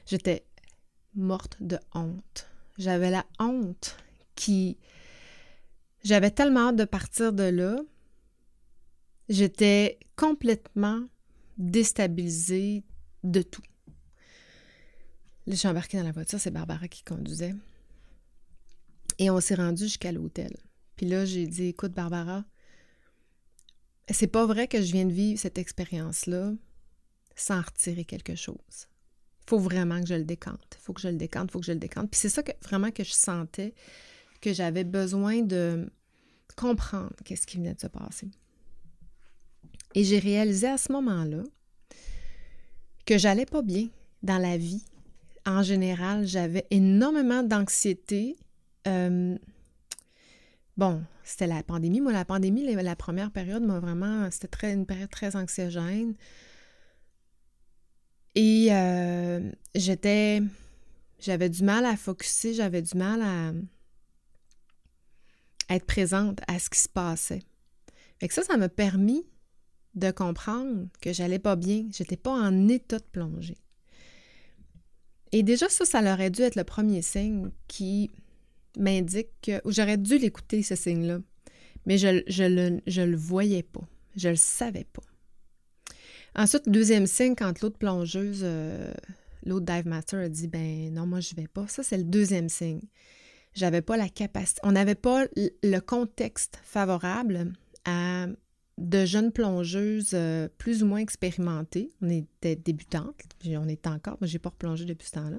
j'étais 0.06 0.44
morte 1.14 1.56
de 1.60 1.78
honte. 1.94 2.48
J'avais 2.78 3.10
la 3.10 3.26
honte 3.38 3.96
qui... 4.34 4.78
J'avais 6.02 6.30
tellement 6.30 6.68
hâte 6.68 6.76
de 6.76 6.84
partir 6.84 7.32
de 7.32 7.44
là. 7.44 7.76
J'étais 9.28 9.98
complètement 10.16 11.06
déstabilisée 11.56 12.84
de 13.22 13.42
tout. 13.42 13.62
Là, 15.46 15.54
je 15.54 15.54
suis 15.54 15.68
embarquée 15.68 15.96
dans 15.96 16.04
la 16.04 16.12
voiture, 16.12 16.40
c'est 16.40 16.50
Barbara 16.50 16.88
qui 16.88 17.04
conduisait. 17.04 17.54
Et 19.18 19.30
on 19.30 19.40
s'est 19.40 19.54
rendu 19.54 19.84
jusqu'à 19.84 20.12
l'hôtel. 20.12 20.54
Puis 20.96 21.06
là, 21.06 21.24
j'ai 21.24 21.46
dit, 21.46 21.66
écoute, 21.66 21.92
Barbara, 21.92 22.44
c'est 24.10 24.26
pas 24.26 24.46
vrai 24.46 24.68
que 24.68 24.82
je 24.82 24.92
viens 24.92 25.06
de 25.06 25.12
vivre 25.12 25.40
cette 25.40 25.58
expérience-là 25.58 26.52
sans 27.36 27.60
retirer 27.60 28.04
quelque 28.04 28.34
chose 28.34 28.88
faut 29.46 29.58
vraiment 29.58 30.00
que 30.00 30.06
je 30.06 30.14
le 30.14 30.24
décante. 30.24 30.78
Faut 30.80 30.92
que 30.92 31.00
je 31.00 31.08
le 31.08 31.16
décante, 31.16 31.50
faut 31.50 31.60
que 31.60 31.66
je 31.66 31.72
le 31.72 31.78
décante. 31.78 32.10
Puis 32.10 32.20
c'est 32.20 32.28
ça 32.28 32.42
que 32.42 32.52
vraiment 32.62 32.90
que 32.90 33.04
je 33.04 33.12
sentais 33.12 33.74
que 34.40 34.52
j'avais 34.52 34.84
besoin 34.84 35.42
de 35.42 35.90
comprendre 36.56 37.12
qu'est-ce 37.24 37.46
qui 37.46 37.56
venait 37.56 37.74
de 37.74 37.80
se 37.80 37.86
passer. 37.86 38.28
Et 39.94 40.04
j'ai 40.04 40.18
réalisé 40.18 40.66
à 40.66 40.76
ce 40.76 40.92
moment-là 40.92 41.42
que 43.06 43.18
j'allais 43.18 43.46
pas 43.46 43.62
bien 43.62 43.88
dans 44.22 44.38
la 44.38 44.56
vie. 44.56 44.84
En 45.46 45.62
général, 45.62 46.26
j'avais 46.26 46.66
énormément 46.70 47.42
d'anxiété. 47.42 48.36
Euh, 48.86 49.36
bon, 50.76 51.02
c'était 51.22 51.46
la 51.46 51.62
pandémie. 51.62 52.00
Moi, 52.00 52.12
la 52.12 52.24
pandémie, 52.24 52.74
la, 52.74 52.96
première 52.96 53.30
période, 53.30 53.62
m'a 53.62 53.78
vraiment, 53.78 54.28
c'était 54.30 54.72
une 54.72 54.86
période 54.86 55.10
très 55.10 55.36
anxiogène. 55.36 56.14
Et 58.34 58.68
euh, 58.70 59.50
j'étais 59.74 60.42
J'avais 61.20 61.48
du 61.48 61.62
mal 61.62 61.86
à 61.86 61.96
focuser, 61.96 62.54
j'avais 62.54 62.82
du 62.82 62.96
mal 62.96 63.22
à, 63.22 63.52
être 65.74 65.86
présente 65.86 66.40
à 66.48 66.58
ce 66.58 66.68
qui 66.68 66.80
se 66.80 66.88
passait. 66.88 67.42
Fait 68.20 68.28
que 68.28 68.34
ça, 68.34 68.42
ça 68.42 68.56
m'a 68.56 68.68
permis 68.68 69.24
de 69.94 70.10
comprendre 70.10 70.88
que 71.00 71.12
j'allais 71.12 71.38
pas 71.38 71.56
bien, 71.56 71.86
j'étais 71.90 72.16
pas 72.16 72.32
en 72.32 72.68
état 72.68 72.98
de 72.98 73.04
plongée. 73.04 73.56
Et 75.32 75.42
déjà, 75.42 75.68
ça, 75.68 75.84
ça 75.84 76.00
aurait 76.00 76.30
dû 76.30 76.42
être 76.42 76.56
le 76.56 76.64
premier 76.64 77.02
signe 77.02 77.50
qui 77.66 78.10
m'indique 78.78 79.30
que 79.42 79.60
j'aurais 79.66 79.96
dû 79.96 80.18
l'écouter, 80.18 80.62
ce 80.62 80.74
signe-là. 80.74 81.18
Mais 81.86 81.98
je, 81.98 82.22
je, 82.26 82.44
le, 82.44 82.80
je 82.86 83.02
le 83.02 83.16
voyais 83.16 83.62
pas. 83.62 83.86
Je 84.16 84.28
le 84.28 84.36
savais 84.36 84.84
pas. 84.84 85.02
Ensuite, 86.36 86.68
deuxième 86.68 87.06
signe, 87.06 87.34
quand 87.36 87.60
l'autre 87.60 87.78
plongeuse, 87.78 88.40
euh, 88.42 88.92
l'autre 89.46 89.66
dive 89.66 89.86
master 89.86 90.20
a 90.20 90.28
dit 90.28 90.48
ben 90.48 90.92
non, 90.92 91.06
moi 91.06 91.20
je 91.20 91.34
vais 91.34 91.46
pas. 91.46 91.66
Ça, 91.68 91.82
c'est 91.82 91.96
le 91.96 92.04
deuxième 92.04 92.48
signe. 92.48 92.82
J'avais 93.54 93.82
pas 93.82 93.96
la 93.96 94.08
capacité. 94.08 94.60
On 94.64 94.72
n'avait 94.72 94.96
pas 94.96 95.26
le 95.36 95.78
contexte 95.78 96.58
favorable 96.64 97.52
à 97.84 98.26
de 98.78 99.04
jeunes 99.04 99.30
plongeuses 99.30 100.10
euh, 100.14 100.48
plus 100.58 100.82
ou 100.82 100.86
moins 100.86 100.98
expérimentées. 100.98 101.90
On 102.02 102.08
était 102.08 102.56
débutantes. 102.56 103.22
On 103.46 103.68
était 103.68 103.88
encore, 103.88 104.16
moi, 104.20 104.26
j'ai 104.26 104.40
pas 104.40 104.48
replongé 104.48 104.84
depuis 104.84 105.06
ce 105.06 105.12
temps-là. 105.12 105.38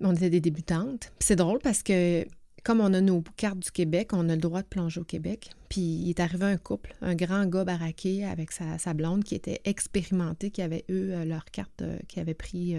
On 0.00 0.14
était 0.14 0.30
des 0.30 0.40
débutantes. 0.40 1.12
C'est 1.18 1.36
drôle 1.36 1.58
parce 1.58 1.82
que 1.82 2.24
comme 2.64 2.80
on 2.80 2.92
a 2.92 3.00
nos 3.00 3.22
cartes 3.36 3.58
du 3.58 3.70
Québec, 3.70 4.10
on 4.12 4.28
a 4.28 4.34
le 4.34 4.40
droit 4.40 4.62
de 4.62 4.66
plonger 4.66 5.00
au 5.00 5.04
Québec. 5.04 5.50
Puis 5.68 5.80
il 5.80 6.10
est 6.10 6.20
arrivé 6.20 6.44
un 6.46 6.56
couple, 6.56 6.94
un 7.00 7.14
grand 7.14 7.46
gars 7.46 7.64
baraqué 7.64 8.24
avec 8.24 8.50
sa, 8.52 8.94
blonde 8.94 9.24
qui 9.24 9.34
était 9.34 9.60
expérimenté, 9.64 10.50
qui 10.50 10.62
avait 10.62 10.84
eux 10.90 11.12
euh, 11.12 11.24
leur 11.24 11.44
carte, 11.46 11.82
euh, 11.82 11.98
qui 12.08 12.20
avait 12.20 12.34
pris 12.34 12.76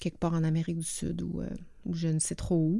quelque 0.00 0.18
part 0.18 0.34
en 0.34 0.44
Amérique 0.44 0.78
du 0.78 0.86
Sud 0.86 1.22
ou, 1.22 1.42
je 1.92 2.08
ne 2.08 2.18
sais 2.18 2.34
trop 2.34 2.56
où 2.56 2.78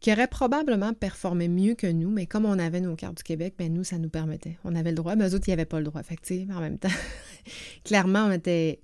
qui 0.00 0.12
aurait 0.12 0.28
probablement 0.28 0.92
performé 0.92 1.48
mieux 1.48 1.74
que 1.74 1.86
nous, 1.86 2.10
mais 2.10 2.26
comme 2.26 2.44
on 2.44 2.58
avait 2.58 2.80
nos 2.80 2.96
cartes 2.96 3.16
du 3.16 3.22
Québec, 3.22 3.54
ben 3.58 3.72
nous, 3.72 3.84
ça 3.84 3.98
nous 3.98 4.10
permettait. 4.10 4.58
On 4.64 4.74
avait 4.74 4.90
le 4.90 4.96
droit, 4.96 5.16
mais 5.16 5.28
eux 5.28 5.34
autres, 5.34 5.48
ils 5.48 5.52
n'avaient 5.52 5.64
pas 5.64 5.78
le 5.78 5.84
droit. 5.84 6.02
Fait 6.02 6.16
que, 6.16 6.52
en 6.52 6.60
même 6.60 6.78
temps, 6.78 6.88
clairement, 7.84 8.26
on 8.26 8.32
était 8.32 8.80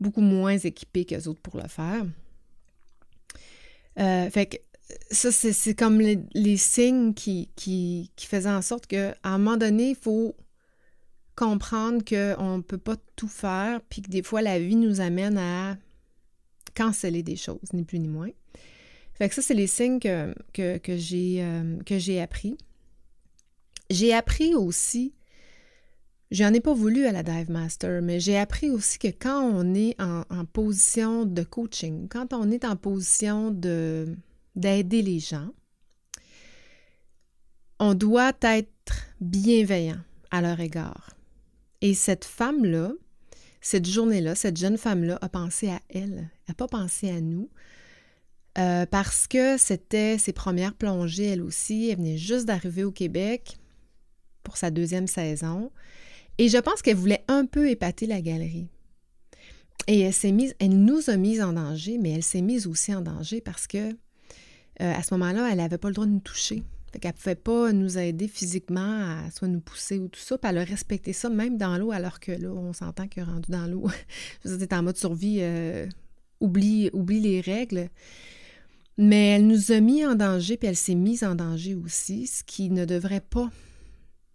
beaucoup 0.00 0.22
moins 0.22 0.56
équipés 0.56 1.04
qu'eux 1.04 1.28
autres 1.28 1.40
pour 1.40 1.58
le 1.58 1.68
faire. 1.68 2.04
Euh, 3.98 4.30
fait 4.30 4.46
que 4.46 4.56
ça, 5.10 5.32
c'est 5.32 5.74
comme 5.74 6.00
les, 6.00 6.56
signes 6.56 7.14
qui, 7.14 7.48
qui, 7.56 8.10
qui, 8.16 8.26
faisaient 8.26 8.48
en 8.48 8.62
sorte 8.62 8.86
qu'à 8.86 9.16
un 9.24 9.38
moment 9.38 9.56
donné, 9.56 9.90
il 9.90 9.96
faut 9.96 10.36
comprendre 11.34 12.04
qu'on 12.04 12.56
ne 12.58 12.62
peut 12.62 12.78
pas 12.78 12.96
tout 13.14 13.28
faire, 13.28 13.80
puis 13.88 14.02
que 14.02 14.08
des 14.08 14.22
fois, 14.22 14.42
la 14.42 14.58
vie 14.58 14.76
nous 14.76 15.00
amène 15.00 15.38
à 15.38 15.76
canceller 16.74 17.22
des 17.22 17.36
choses, 17.36 17.72
ni 17.72 17.84
plus 17.84 17.98
ni 17.98 18.08
moins. 18.08 18.30
Fait 19.14 19.28
que 19.28 19.34
ça, 19.34 19.42
c'est 19.42 19.54
les 19.54 19.66
signes 19.66 19.98
que, 19.98 20.34
que, 20.52 20.78
que 20.78 20.96
j'ai 20.96 21.42
euh, 21.42 22.22
appris. 22.22 22.56
J'ai 23.88 24.12
appris 24.12 24.54
aussi, 24.54 25.14
j'en 26.30 26.52
ai 26.52 26.60
pas 26.60 26.74
voulu 26.74 27.06
à 27.06 27.12
la 27.12 27.22
Dive 27.22 27.50
Master, 27.50 28.02
mais 28.02 28.20
j'ai 28.20 28.36
appris 28.36 28.68
aussi 28.70 28.98
que 28.98 29.08
quand 29.08 29.42
on 29.42 29.74
est 29.74 29.96
en, 30.00 30.44
position 30.44 31.24
de 31.24 31.42
coaching, 31.42 32.08
quand 32.08 32.32
on 32.32 32.50
est 32.50 32.64
en 32.64 32.76
position 32.76 33.50
d'aider 34.56 35.02
les 35.02 35.20
gens, 35.20 35.50
on 37.78 37.94
doit 37.94 38.32
être 38.42 38.94
bienveillant 39.20 40.00
à 40.30 40.40
leur 40.40 40.58
égard. 40.60 41.10
Et 41.82 41.94
cette 41.94 42.24
femme-là, 42.24 42.92
cette 43.60 43.86
journée-là, 43.86 44.34
cette 44.34 44.56
jeune 44.56 44.78
femme-là 44.78 45.18
a 45.20 45.28
pensé 45.28 45.68
à 45.68 45.80
elle, 45.88 46.02
elle 46.02 46.30
n'a 46.48 46.54
pas 46.54 46.68
pensé 46.68 47.10
à 47.10 47.20
nous. 47.20 47.50
Euh, 48.58 48.86
parce 48.86 49.26
que 49.26 49.58
c'était 49.58 50.16
ses 50.16 50.32
premières 50.32 50.74
plongées, 50.74 51.26
elle 51.26 51.42
aussi. 51.42 51.90
Elle 51.90 51.98
venait 51.98 52.16
juste 52.16 52.46
d'arriver 52.46 52.84
au 52.84 52.90
Québec 52.90 53.58
pour 54.42 54.56
sa 54.56 54.70
deuxième 54.70 55.06
saison. 55.06 55.70
Et 56.38 56.48
je 56.48 56.58
pense 56.58 56.80
qu'elle 56.80 56.96
voulait 56.96 57.24
un 57.28 57.44
peu 57.44 57.68
épater 57.68 58.06
la 58.06 58.22
galerie. 58.22 58.68
Et 59.88 60.00
elle 60.00 60.12
s'est 60.12 60.32
mise, 60.32 60.54
elle 60.58 60.84
nous 60.84 61.10
a 61.10 61.16
mis 61.16 61.42
en 61.42 61.52
danger, 61.52 61.98
mais 61.98 62.12
elle 62.12 62.22
s'est 62.22 62.40
mise 62.40 62.66
aussi 62.66 62.94
en 62.94 63.02
danger 63.02 63.40
parce 63.40 63.66
que 63.66 63.94
euh, 64.80 64.92
à 64.92 65.02
ce 65.02 65.14
moment-là, 65.14 65.48
elle 65.50 65.58
n'avait 65.58 65.78
pas 65.78 65.88
le 65.88 65.94
droit 65.94 66.06
de 66.06 66.12
nous 66.12 66.20
toucher. 66.20 66.62
Fait 66.92 66.98
qu'elle 66.98 67.12
ne 67.12 67.16
pouvait 67.16 67.34
pas 67.34 67.72
nous 67.72 67.98
aider 67.98 68.28
physiquement 68.28 68.80
à 69.26 69.30
soit 69.30 69.48
nous 69.48 69.60
pousser 69.60 69.98
ou 69.98 70.08
tout 70.08 70.20
ça. 70.20 70.38
Puis 70.38 70.50
elle 70.50 70.58
a 70.58 70.64
respecté 70.64 71.12
ça 71.12 71.28
même 71.28 71.56
dans 71.56 71.78
l'eau, 71.78 71.92
alors 71.92 72.20
que 72.20 72.32
là, 72.32 72.50
on 72.50 72.72
s'entend 72.72 73.08
que 73.08 73.20
rendu 73.20 73.50
dans 73.50 73.66
l'eau, 73.66 73.88
veux 74.44 74.66
en 74.72 74.82
mode 74.82 74.96
survie, 74.96 75.38
euh, 75.40 75.86
oublie, 76.40 76.90
oublie 76.92 77.20
les 77.20 77.40
règles. 77.40 77.88
Mais 78.98 79.32
elle 79.32 79.46
nous 79.46 79.72
a 79.72 79.80
mis 79.80 80.06
en 80.06 80.14
danger, 80.14 80.56
puis 80.56 80.68
elle 80.68 80.76
s'est 80.76 80.94
mise 80.94 81.22
en 81.22 81.34
danger 81.34 81.74
aussi, 81.74 82.26
ce 82.26 82.42
qui 82.44 82.70
ne 82.70 82.84
devrait 82.84 83.20
pas 83.20 83.50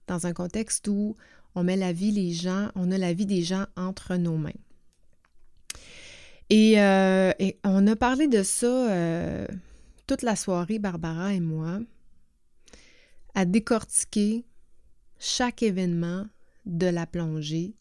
dans 0.07 0.27
un 0.27 0.33
contexte 0.33 0.87
où 0.87 1.15
on 1.55 1.63
met 1.63 1.77
la 1.77 1.93
vie 1.93 2.11
les 2.11 2.31
gens, 2.31 2.69
on 2.75 2.91
a 2.91 2.97
la 2.97 3.13
vie 3.13 3.25
des 3.25 3.41
gens 3.41 3.65
entre 3.75 4.15
nos 4.17 4.37
mains. 4.37 4.51
Et, 6.49 6.79
euh, 6.79 7.31
on 7.63 7.87
a 7.87 7.95
parlé 7.95 8.27
de 8.27 8.43
ça 8.43 8.67
toute 10.11 10.23
la 10.23 10.35
soirée, 10.35 10.77
Barbara 10.77 11.33
et 11.33 11.39
moi, 11.39 11.79
à 13.33 13.45
décortiquer 13.45 14.43
chaque 15.19 15.63
événement 15.63 16.27
de 16.65 16.87
la 16.87 17.07
plongée 17.07 17.75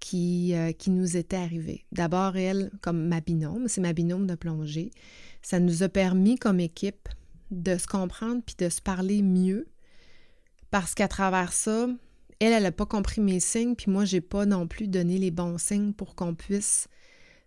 qui, 0.00 0.54
euh, 0.54 0.72
qui 0.72 0.90
nous 0.90 1.16
était 1.16 1.36
arrivé. 1.36 1.86
D'abord, 1.92 2.36
elle, 2.36 2.70
comme 2.82 3.08
ma 3.08 3.22
binôme, 3.22 3.68
c'est 3.68 3.80
ma 3.80 3.94
binôme 3.94 4.26
de 4.26 4.34
plongée 4.34 4.90
ça 5.40 5.60
nous 5.60 5.82
a 5.82 5.88
permis 5.88 6.36
comme 6.36 6.60
équipe 6.60 7.08
de 7.50 7.78
se 7.78 7.86
comprendre 7.86 8.42
puis 8.44 8.56
de 8.58 8.68
se 8.68 8.82
parler 8.82 9.22
mieux 9.22 9.66
parce 10.70 10.94
qu'à 10.94 11.08
travers 11.08 11.54
ça, 11.54 11.88
elle, 12.38 12.52
elle 12.52 12.64
n'a 12.64 12.70
pas 12.70 12.84
compris 12.84 13.22
mes 13.22 13.40
signes, 13.40 13.76
puis 13.76 13.90
moi, 13.90 14.04
j'ai 14.04 14.20
pas 14.20 14.44
non 14.44 14.66
plus 14.66 14.88
donné 14.88 15.16
les 15.16 15.30
bons 15.30 15.56
signes 15.56 15.94
pour 15.94 16.14
qu'on 16.14 16.34
puisse 16.34 16.86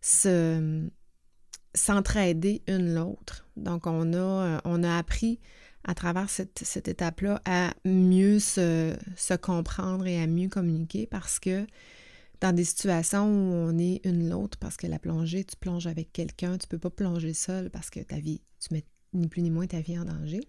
se 0.02 0.90
s'entraider 1.74 2.62
une 2.68 2.94
l'autre. 2.94 3.46
Donc, 3.58 3.88
on 3.88 4.14
a, 4.14 4.18
euh, 4.18 4.60
on 4.66 4.84
a 4.84 4.98
appris 4.98 5.40
à 5.86 5.94
travers 5.94 6.30
cette, 6.30 6.60
cette 6.64 6.88
étape-là 6.88 7.42
à 7.46 7.74
mieux 7.86 8.40
se, 8.40 8.96
comprendre 9.38 10.08
et 10.08 10.22
à 10.22 10.28
mieux 10.28 10.50
communiquer 10.50 11.08
parce 11.08 11.40
que 11.40 11.66
dans 12.42 12.54
des 12.54 12.64
situations 12.64 13.26
où 13.26 13.54
on 13.54 13.78
est 13.78 14.02
une 14.06 14.30
l'autre, 14.30 14.58
parce 14.58 14.78
que 14.78 14.88
la 14.88 15.00
plongée, 15.00 15.44
tu 15.44 15.56
plonges 15.56 15.88
avec 15.88 16.12
quelqu'un, 16.12 16.58
tu 16.58 16.68
peux 16.68 16.78
pas 16.78 16.90
plonger 16.90 17.34
seul 17.34 17.70
parce 17.70 17.90
que 17.90 18.02
ta 18.02 18.20
vie, 18.20 18.42
tu 18.60 18.74
mets 18.74 18.84
ni 19.14 19.28
plus 19.28 19.42
ni 19.42 19.50
moins 19.50 19.68
ta 19.68 19.80
vie 19.80 19.98
en 19.98 20.06
danger. 20.06 20.42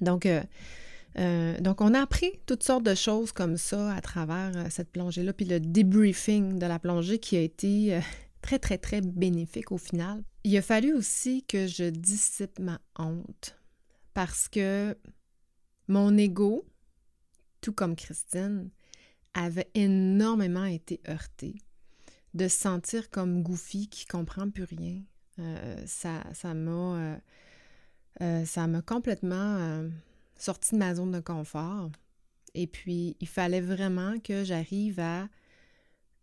Donc, 0.00 0.24
euh, 0.26 0.42
euh, 1.18 1.74
on 1.80 1.94
a 1.94 2.00
appris 2.00 2.32
toutes 2.46 2.62
sortes 2.62 2.84
de 2.84 2.94
choses 2.94 3.32
comme 3.32 3.56
ça 3.56 3.92
à 3.94 4.00
travers 4.00 4.52
cette 4.70 4.90
plongée-là, 4.90 5.32
puis 5.32 5.46
le 5.46 5.60
debriefing 5.60 6.58
de 6.58 6.66
la 6.66 6.78
plongée 6.78 7.18
qui 7.18 7.36
a 7.36 7.40
été 7.40 8.00
très, 8.48 8.58
très, 8.58 8.78
très 8.78 9.00
bénéfique 9.02 9.72
au 9.72 9.76
final. 9.76 10.24
Il 10.44 10.56
a 10.56 10.62
fallu 10.62 10.94
aussi 10.94 11.44
que 11.44 11.66
je 11.66 11.84
dissipe 11.84 12.58
ma 12.58 12.80
honte 12.98 13.58
parce 14.14 14.48
que 14.48 14.96
mon 15.86 16.16
ego, 16.16 16.66
tout 17.60 17.74
comme 17.74 17.94
Christine, 17.94 18.70
avait 19.34 19.68
énormément 19.74 20.64
été 20.64 21.02
heurté. 21.08 21.56
De 22.32 22.48
se 22.48 22.58
sentir 22.58 23.10
comme 23.10 23.42
Goofy 23.42 23.88
qui 23.88 24.06
comprend 24.06 24.48
plus 24.48 24.64
rien. 24.64 25.02
Euh, 25.38 25.82
ça, 25.86 26.24
ça 26.32 26.54
m'a 26.54 26.70
euh, 26.70 27.16
euh, 28.22 28.44
ça 28.44 28.66
m'a 28.66 28.80
complètement 28.80 29.82
sorti 30.36 30.74
de 30.74 30.78
ma 30.78 30.94
zone 30.94 31.12
de 31.12 31.20
confort. 31.20 31.90
Et 32.54 32.66
puis, 32.66 33.16
il 33.20 33.28
fallait 33.28 33.60
vraiment 33.60 34.18
que 34.20 34.42
j'arrive 34.42 35.00
à 35.00 35.28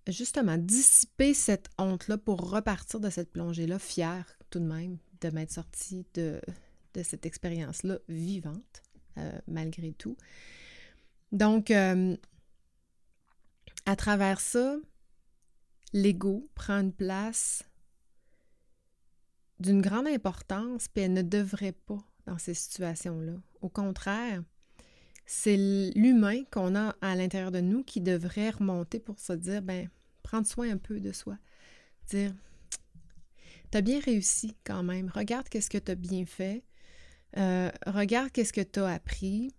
justement 0.08 0.58
dissiper 0.58 1.34
cette 1.34 1.70
honte-là 1.78 2.18
pour 2.18 2.50
repartir 2.50 3.00
de 3.00 3.10
cette 3.10 3.32
plongée-là 3.32 3.80
fière 3.80 4.26
tout 4.50 4.60
de 4.60 4.66
même 4.66 4.98
de 5.22 5.30
m'être 5.30 5.52
sortie 5.52 6.06
de, 6.14 6.42
cette 7.04 7.26
expérience-là 7.26 8.00
vivante, 8.08 8.84
malgré 9.48 9.94
tout. 9.94 10.16
Donc, 11.32 11.72
à 11.72 11.96
travers 13.96 14.40
ça, 14.40 14.78
l'ego 15.94 16.50
prend 16.56 16.80
une 16.80 16.94
place 16.94 17.64
d'une 19.60 19.82
grande 19.82 20.08
importance, 20.08 20.88
puis 20.88 21.04
elle 21.04 21.14
ne 21.14 21.22
devrait 21.22 21.72
pas 21.72 22.04
dans 22.26 22.38
ces 22.38 22.54
situations-là. 22.54 23.34
Au 23.62 23.70
contraire, 23.70 24.44
c'est 25.26 25.58
l'humain 25.96 26.44
qu'on 26.52 26.76
a 26.76 26.96
à 27.02 27.16
l'intérieur 27.16 27.52
de 27.52 27.62
nous 27.62 27.84
qui 27.84 28.02
devrait 28.02 28.52
remonter 28.52 29.00
pour 29.00 29.20
se 29.20 29.34
dire, 29.34 29.62
ben, 29.62 29.90
prendre 30.26 30.48
soin 30.48 30.70
un 30.70 30.78
peu 30.78 31.00
de 31.00 31.12
soi. 31.12 31.38
Dire, 32.10 32.34
t'as 33.72 33.82
bien 33.82 34.00
réussi 34.00 34.56
quand 34.64 34.84
même. 34.84 35.10
Regarde 35.14 35.48
qu'est-ce 35.50 35.70
que 35.70 35.78
t'as 35.78 35.96
bien 35.96 36.26
fait. 36.26 36.64
Euh, 37.38 37.70
regarde 37.86 38.32
qu'est-ce 38.32 38.54
que 38.54 38.62
t'as 38.62 38.94
appris 38.94 39.54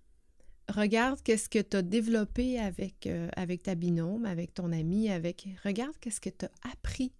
regarde 0.68 1.20
qu'est-ce 1.22 1.48
que 1.48 1.60
tu 1.60 1.76
as 1.76 1.82
développé 1.82 2.58
avec, 2.58 3.06
euh, 3.06 3.28
avec 3.36 3.62
ta 3.62 3.74
binôme, 3.74 4.24
avec 4.24 4.54
ton 4.54 4.72
ami, 4.72 5.10
avec 5.10 5.48
regarde 5.64 5.94
qu'est-ce 6.00 6.20
que 6.20 6.30
tu 6.30 6.46
as 6.46 6.50
appris 6.72 7.12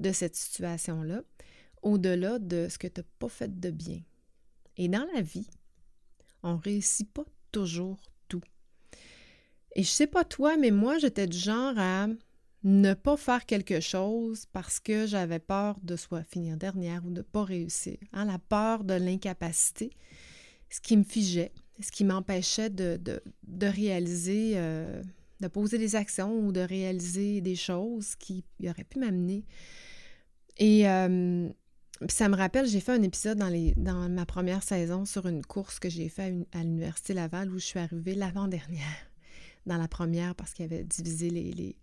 de 0.00 0.12
cette 0.12 0.36
situation-là. 0.36 1.22
au-delà 1.82 2.38
de 2.38 2.68
ce 2.68 2.76
que 2.76 2.88
tu 2.88 3.00
n'as 3.00 3.06
pas 3.18 3.30
fait 3.30 3.58
de 3.58 3.70
bien. 3.70 4.02
Et 4.76 4.88
dans 4.88 5.06
la 5.14 5.22
vie, 5.22 5.48
on 6.42 6.58
réussit 6.58 7.10
pas 7.10 7.24
toujours 7.52 7.98
tout. 8.28 8.42
Et 9.74 9.82
je 9.82 9.88
sais 9.88 10.06
pas 10.06 10.24
toi, 10.24 10.58
mais 10.58 10.72
moi, 10.72 10.98
j'étais 10.98 11.26
du 11.26 11.38
genre 11.38 11.72
à 11.78 12.06
ne 12.62 12.94
pas 12.94 13.16
faire 13.16 13.46
quelque 13.46 13.80
chose 13.80 14.46
parce 14.52 14.80
que 14.80 15.06
j'avais 15.06 15.38
peur 15.38 15.78
de 15.82 15.96
soit 15.96 16.22
finir 16.22 16.56
dernière 16.56 17.04
ou 17.06 17.10
de 17.10 17.18
ne 17.18 17.22
pas 17.22 17.44
réussir. 17.44 17.96
Hein, 18.12 18.26
la 18.26 18.38
peur 18.38 18.84
de 18.84 18.94
l'incapacité, 18.94 19.90
ce 20.68 20.80
qui 20.80 20.96
me 20.96 21.04
figeait, 21.04 21.52
ce 21.80 21.90
qui 21.90 22.04
m'empêchait 22.04 22.70
de, 22.70 23.22
réaliser, 23.62 24.52
euh, 24.56 25.02
de 25.40 25.48
poser 25.48 25.78
des 25.78 25.96
actions 25.96 26.38
ou 26.38 26.52
de 26.52 26.60
réaliser 26.60 27.40
des 27.40 27.56
choses 27.56 28.14
qui 28.16 28.44
auraient 28.66 28.84
pu 28.84 28.98
m'amener. 28.98 29.44
Et 30.58 30.86
euh, 30.86 31.48
ça 32.08 32.28
me 32.28 32.36
rappelle, 32.36 32.66
j'ai 32.66 32.80
fait 32.80 32.92
un 32.92 33.02
épisode 33.02 33.38
dans, 33.38 33.48
les, 33.48 33.74
dans 33.76 34.08
ma 34.08 34.26
première 34.26 34.62
saison 34.62 35.04
sur 35.04 35.26
une 35.26 35.44
course 35.44 35.78
que 35.78 35.88
j'ai 35.88 36.08
faite 36.08 36.34
à, 36.52 36.62
l'Université 36.62 37.14
Laval 37.14 37.50
où 37.50 37.58
je 37.58 37.64
suis 37.64 37.78
arrivée 37.78 38.14
l'avant-dernière 38.14 39.10
dans 39.66 39.76
la 39.76 39.88
première 39.88 40.34
parce 40.34 40.52
qu'il 40.52 40.64
y 40.64 40.72
avait 40.72 40.84
divisé 40.84 41.30
les, 41.30 41.76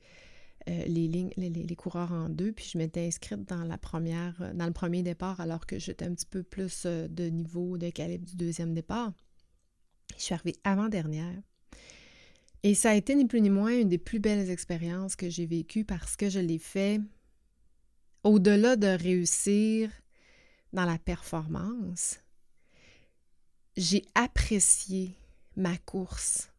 euh, 0.67 0.85
les 0.85 1.75
coureurs 1.75 2.11
en 2.11 2.29
deux. 2.29 2.51
Puis 2.51 2.69
je 2.73 2.77
m'étais 2.77 3.07
inscrite 3.07 3.51
euh, 3.51 4.53
dans 4.53 4.65
le 4.65 4.73
premier 4.73 5.03
départ 5.03 5.39
alors 5.39 5.65
que 5.65 5.79
j'étais 5.79 6.05
un 6.05 6.13
petit 6.13 6.25
peu 6.25 6.43
plus 6.43 6.83
euh, 6.85 7.07
de 7.07 7.25
niveau 7.25 7.77
de 7.77 7.89
calibre 7.89 8.25
du 8.25 8.35
deuxième 8.35 8.73
départ. 8.73 9.13
Je 10.17 10.23
suis 10.23 10.33
arrivée 10.33 10.55
avant-dernière. 10.63 11.41
Et 12.63 12.73
ça 12.73 12.91
a 12.91 12.95
été 12.95 13.15
ni 13.15 13.25
plus 13.25 13.41
ni 13.41 13.49
moins 13.49 13.71
une 13.71 13.89
des 13.89 13.97
plus 13.97 14.19
belles 14.19 14.49
expériences 14.49 15.15
que 15.15 15.29
j'ai 15.29 15.45
vécues 15.45 15.85
parce 15.85 16.15
que 16.15 16.29
je 16.29 16.39
l'ai 16.39 16.59
fait 16.59 16.99
au-delà 18.23 18.75
de 18.75 18.87
réussir 18.87 19.89
dans 20.73 20.85
la 20.85 20.97
performance, 20.97 22.19
j'ai 23.77 24.03
apprécié 24.15 25.15
ma 25.55 25.77
course. 25.77 26.49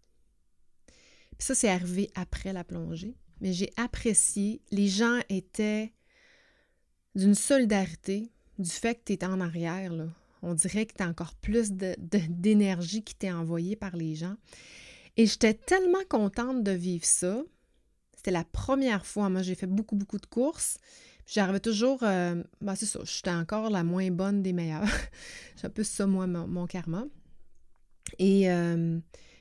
ça, 1.38 1.54
c'est 1.54 1.68
arrivé 1.68 2.10
après 2.14 2.52
la 2.52 2.64
plongée, 2.64 3.14
mais 3.40 3.52
j'ai 3.52 3.72
apprécié. 3.76 4.60
Les 4.70 4.88
gens 4.88 5.18
étaient 5.28 5.92
d'une 7.14 7.34
solidarité, 7.34 8.30
du 8.58 8.70
fait 8.70 8.94
que 8.94 9.04
tu 9.06 9.12
étais 9.14 9.26
en 9.26 9.40
arrière. 9.40 9.92
Là. 9.92 10.06
On 10.42 10.54
dirait 10.54 10.86
que 10.86 10.94
tu 10.94 11.02
as 11.02 11.08
encore 11.08 11.34
plus 11.34 11.72
d'énergie 11.72 13.02
qui 13.02 13.14
t'est 13.14 13.32
envoyée 13.32 13.76
par 13.76 13.96
les 13.96 14.14
gens. 14.14 14.36
Et 15.16 15.26
j'étais 15.26 15.54
tellement 15.54 16.04
contente 16.08 16.62
de 16.62 16.70
vivre 16.70 17.04
ça. 17.04 17.42
C'était 18.14 18.30
la 18.30 18.44
première 18.44 19.04
fois. 19.04 19.28
Moi, 19.28 19.42
j'ai 19.42 19.54
fait 19.54 19.66
beaucoup, 19.66 19.96
beaucoup 19.96 20.18
de 20.18 20.26
courses. 20.26 20.78
J'arrivais 21.26 21.60
toujours, 21.60 22.00
euh, 22.04 22.42
ben, 22.62 22.74
c'est 22.74 22.86
ça, 22.86 23.00
j'étais 23.04 23.30
encore 23.30 23.68
la 23.68 23.84
moins 23.84 24.10
bonne 24.10 24.42
des 24.42 24.54
meilleures. 24.54 24.88
J'ai 25.60 25.66
un 25.66 25.70
peu 25.70 25.84
ça, 25.84 26.06
moi, 26.06 26.26
mon, 26.26 26.66
karma. 26.66 27.04
Et 28.18 28.50
euh, 28.50 28.98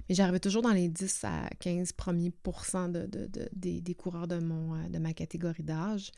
mais 0.07 0.15
j'arrivais 0.15 0.39
toujours 0.39 0.61
dans 0.61 0.73
les 0.73 0.87
10 0.87 1.23
à 1.23 1.49
15 1.59 1.93
premiers 1.93 2.31
pourcents 2.31 2.89
de, 2.89 3.07
des, 3.53 3.95
coureurs 3.95 4.27
de, 4.27 4.39
mon, 4.39 4.75
euh, 4.75 4.89
de 4.89 4.99
ma 4.99 5.13
catégorie 5.13 5.63
d'âge. 5.63 6.11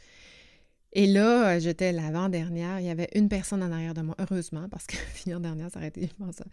Et 0.91 1.05
là, 1.05 1.55
euh, 1.55 1.59
j'étais 1.59 1.91
l'avant-dernière. 1.91 2.79
Il 2.79 2.87
y 2.87 2.89
avait 2.89 3.09
une 3.13 3.29
personne 3.29 3.61
en 3.61 3.71
arrière 3.71 3.93
de 3.93 4.01
moi, 4.01 4.15
heureusement, 4.19 4.67
parce 4.69 4.87
que 4.87 4.95
finir 5.13 5.39
dernière, 5.39 5.69
ça 5.71 5.79
aurait 5.79 5.89
été, 5.89 6.09
ça. 6.31 6.45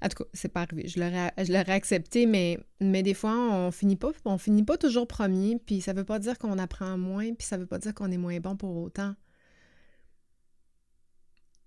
En 0.00 0.08
tout 0.08 0.22
cas, 0.22 0.30
c'est 0.32 0.48
pas 0.48 0.62
arrivé. 0.62 0.86
Je 0.86 1.00
l'aurais, 1.00 1.72
accepté, 1.72 2.26
mais, 2.26 2.58
mais 2.80 3.02
des 3.02 3.14
fois, 3.14 3.36
on 3.36 3.70
finit 3.72 3.96
pas, 3.96 4.12
on 4.24 4.38
finit 4.38 4.62
pas 4.62 4.76
toujours 4.76 5.08
premier, 5.08 5.58
puis 5.58 5.80
ça 5.80 5.92
veut 5.92 6.04
pas 6.04 6.20
dire 6.20 6.38
qu'on 6.38 6.58
apprend 6.58 6.96
moins, 6.96 7.34
puis 7.34 7.46
ça 7.46 7.56
veut 7.56 7.66
pas 7.66 7.78
dire 7.78 7.94
qu'on 7.94 8.10
est 8.12 8.18
moins 8.18 8.38
bon 8.38 8.56
pour 8.56 8.76
autant. 8.76 9.14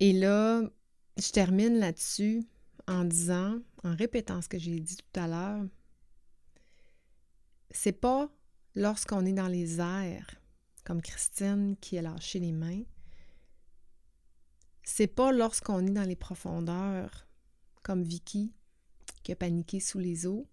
Et 0.00 0.12
là, 0.12 0.62
je 1.18 1.30
termine 1.30 1.78
là-dessus 1.78 2.44
en 2.86 3.04
disant, 3.04 3.58
en 3.86 3.94
répétant 3.94 4.42
ce 4.42 4.48
que 4.48 4.58
j'ai 4.58 4.80
dit 4.80 4.96
tout 4.96 5.20
à 5.20 5.28
l'heure, 5.28 5.64
c'est 7.70 7.92
pas 7.92 8.28
lorsqu'on 8.74 9.24
est 9.24 9.32
dans 9.32 9.48
les 9.48 9.80
airs 9.80 10.34
comme 10.84 11.00
Christine 11.02 11.76
qui 11.80 11.98
a 11.98 12.02
lâché 12.02 12.38
les 12.38 12.52
mains, 12.52 12.82
c'est 14.82 15.06
pas 15.06 15.32
lorsqu'on 15.32 15.86
est 15.86 15.90
dans 15.90 16.04
les 16.06 16.16
profondeurs, 16.16 17.26
comme 17.82 18.02
Vicky 18.02 18.52
qui 19.22 19.32
a 19.32 19.36
paniqué 19.36 19.80
sous 19.80 19.98
les 19.98 20.26
eaux, 20.26 20.48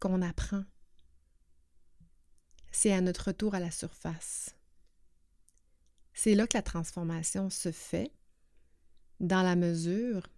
qu'on 0.00 0.22
apprend. 0.22 0.64
C'est 2.72 2.92
à 2.92 3.00
notre 3.00 3.26
retour 3.26 3.54
à 3.54 3.60
la 3.60 3.70
surface. 3.70 4.54
C'est 6.12 6.34
là 6.34 6.46
que 6.46 6.56
la 6.56 6.62
transformation 6.62 7.50
se 7.50 7.70
fait, 7.70 8.12
dans 9.20 9.42
la 9.42 9.56
mesure 9.56 10.28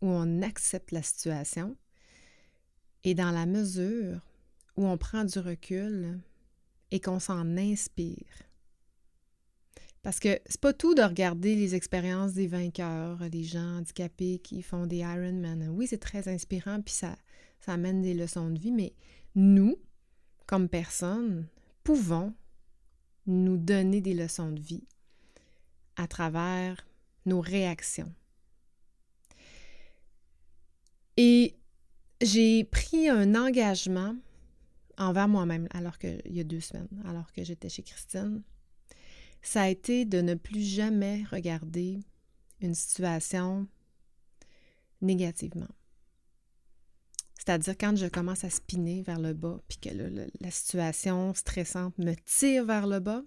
où 0.00 0.08
on 0.08 0.42
accepte 0.42 0.92
la 0.92 1.02
situation 1.02 1.76
et 3.04 3.14
dans 3.14 3.30
la 3.30 3.46
mesure 3.46 4.20
où 4.76 4.86
on 4.86 4.98
prend 4.98 5.24
du 5.24 5.38
recul 5.38 6.18
et 6.90 7.00
qu'on 7.00 7.18
s'en 7.18 7.56
inspire. 7.56 8.26
Parce 10.02 10.18
que 10.18 10.40
c'est 10.46 10.60
pas 10.60 10.72
tout 10.72 10.94
de 10.94 11.02
regarder 11.02 11.54
les 11.54 11.74
expériences 11.74 12.32
des 12.32 12.46
vainqueurs, 12.46 13.28
des 13.28 13.44
gens 13.44 13.78
handicapés 13.78 14.38
qui 14.38 14.62
font 14.62 14.86
des 14.86 14.98
Ironman. 14.98 15.68
Oui, 15.68 15.86
c'est 15.86 15.98
très 15.98 16.28
inspirant, 16.28 16.80
puis 16.80 16.94
ça, 16.94 17.16
ça 17.60 17.74
amène 17.74 18.00
des 18.00 18.14
leçons 18.14 18.48
de 18.48 18.58
vie, 18.58 18.72
mais 18.72 18.94
nous, 19.34 19.76
comme 20.46 20.68
personnes, 20.68 21.46
pouvons 21.84 22.32
nous 23.26 23.58
donner 23.58 24.00
des 24.00 24.14
leçons 24.14 24.50
de 24.50 24.60
vie 24.60 24.86
à 25.96 26.06
travers 26.06 26.86
nos 27.26 27.40
réactions. 27.40 28.12
Et 31.22 31.54
j'ai 32.22 32.64
pris 32.64 33.10
un 33.10 33.34
engagement 33.34 34.16
envers 34.96 35.28
moi-même, 35.28 35.68
alors 35.70 35.98
que 35.98 36.18
il 36.24 36.34
y 36.34 36.40
a 36.40 36.44
deux 36.44 36.62
semaines, 36.62 36.88
alors 37.04 37.30
que 37.34 37.44
j'étais 37.44 37.68
chez 37.68 37.82
Christine, 37.82 38.42
ça 39.42 39.64
a 39.64 39.68
été 39.68 40.06
de 40.06 40.22
ne 40.22 40.34
plus 40.34 40.62
jamais 40.62 41.24
regarder 41.30 42.00
une 42.62 42.74
situation 42.74 43.68
négativement. 45.02 45.68
C'est-à-dire 47.36 47.76
quand 47.76 47.96
je 47.96 48.06
commence 48.06 48.44
à 48.44 48.48
spinner 48.48 49.02
vers 49.02 49.20
le 49.20 49.34
bas, 49.34 49.60
puis 49.68 49.76
que 49.76 49.90
la 50.40 50.50
situation 50.50 51.34
stressante 51.34 51.98
me 51.98 52.14
tire 52.24 52.64
vers 52.64 52.86
le 52.86 52.98
bas, 52.98 53.22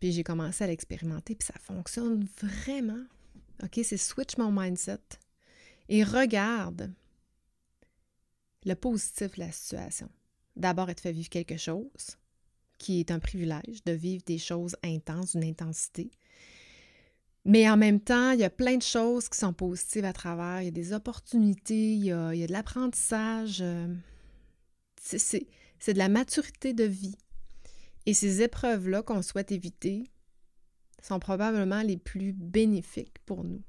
puis 0.00 0.10
j'ai 0.10 0.24
commencé 0.24 0.64
à 0.64 0.66
l'expérimenter, 0.66 1.36
puis 1.36 1.46
ça 1.46 1.60
fonctionne 1.60 2.26
vraiment. 2.42 3.04
OK, 3.62 3.78
c'est 3.84 3.96
switch 3.96 4.36
mon 4.36 4.50
mindset 4.50 4.98
et 5.88 6.04
regarde 6.04 6.92
le 8.64 8.74
positif 8.74 9.32
de 9.36 9.40
la 9.40 9.52
situation. 9.52 10.08
D'abord, 10.56 10.88
elle 10.88 10.96
te 10.96 11.00
fait 11.02 11.12
vivre 11.12 11.28
quelque 11.28 11.56
chose 11.56 12.18
qui 12.78 13.00
est 13.00 13.10
un 13.10 13.18
privilège, 13.18 13.84
de 13.84 13.92
vivre 13.92 14.22
des 14.26 14.38
choses 14.38 14.76
intenses, 14.82 15.32
d'une 15.32 15.48
intensité. 15.48 16.10
Mais 17.44 17.70
en 17.70 17.76
même 17.76 18.00
temps, 18.00 18.32
il 18.32 18.40
y 18.40 18.44
a 18.44 18.50
plein 18.50 18.76
de 18.76 18.82
choses 18.82 19.28
qui 19.28 19.38
sont 19.38 19.52
positives 19.52 20.04
à 20.04 20.12
travers. 20.12 20.62
Il 20.62 20.64
y 20.64 20.68
a 20.68 20.72
des 20.72 20.92
opportunités, 20.92 21.92
il 21.94 22.04
y 22.04 22.12
a, 22.12 22.32
de 22.32 22.52
l'apprentissage. 22.52 23.60
Euh, 23.62 23.94
c'est 25.00 25.92
de 25.92 25.98
la 25.98 26.08
maturité 26.08 26.72
de 26.72 26.84
vie. 26.84 27.16
Et 28.04 28.14
ces 28.14 28.42
épreuves-là 28.42 29.02
qu'on 29.02 29.22
souhaite 29.22 29.52
éviter 29.52 30.10
sont 31.02 31.20
probablement 31.20 31.82
les 31.82 31.96
plus 31.96 32.32
bénéfiques 32.32 33.18
pour 33.26 33.44
nous. 33.44 33.62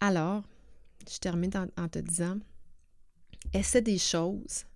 Alors, 0.00 0.44
je 1.10 1.18
termine 1.18 1.50
en 1.76 1.88
te 1.88 1.98
disant, 1.98 2.38
Essaie 3.54 3.82
des 3.82 3.98
choses, 3.98 4.66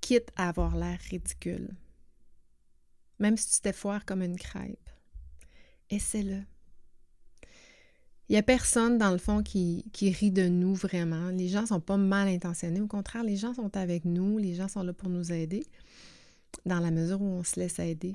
quitte 0.00 0.30
à 0.36 0.48
avoir 0.48 0.76
l'air 0.76 0.98
ridicule. 1.10 1.70
Même 3.18 3.36
si 3.36 3.50
tu 3.50 3.60
t'effoires 3.60 4.04
comme 4.04 4.22
une 4.22 4.36
crêpe, 4.38 4.90
essaie-le. 5.90 6.42
Il 8.28 8.32
n'y 8.32 8.36
a 8.36 8.42
personne, 8.42 8.98
dans 8.98 9.10
le 9.10 9.18
fond, 9.18 9.42
qui, 9.42 9.86
qui, 9.92 10.10
rit 10.10 10.30
de 10.30 10.48
nous 10.48 10.74
vraiment. 10.74 11.30
Les 11.30 11.48
gens 11.48 11.62
ne 11.62 11.66
sont 11.66 11.80
pas 11.80 11.96
mal 11.96 12.28
intentionnés. 12.28 12.80
Au 12.80 12.86
contraire, 12.86 13.22
les 13.22 13.36
gens 13.36 13.54
sont 13.54 13.74
avec 13.74 14.04
nous. 14.04 14.36
Les 14.36 14.54
gens 14.54 14.68
sont 14.68 14.82
là 14.82 14.92
pour 14.92 15.08
nous 15.08 15.32
aider, 15.32 15.64
dans 16.66 16.78
la 16.78 16.90
mesure 16.90 17.22
où 17.22 17.26
on 17.26 17.42
se 17.42 17.58
laisse 17.58 17.78
aider. 17.78 18.14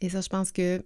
Et 0.00 0.08
ça, 0.08 0.20
je 0.20 0.28
pense 0.28 0.50
que 0.50 0.82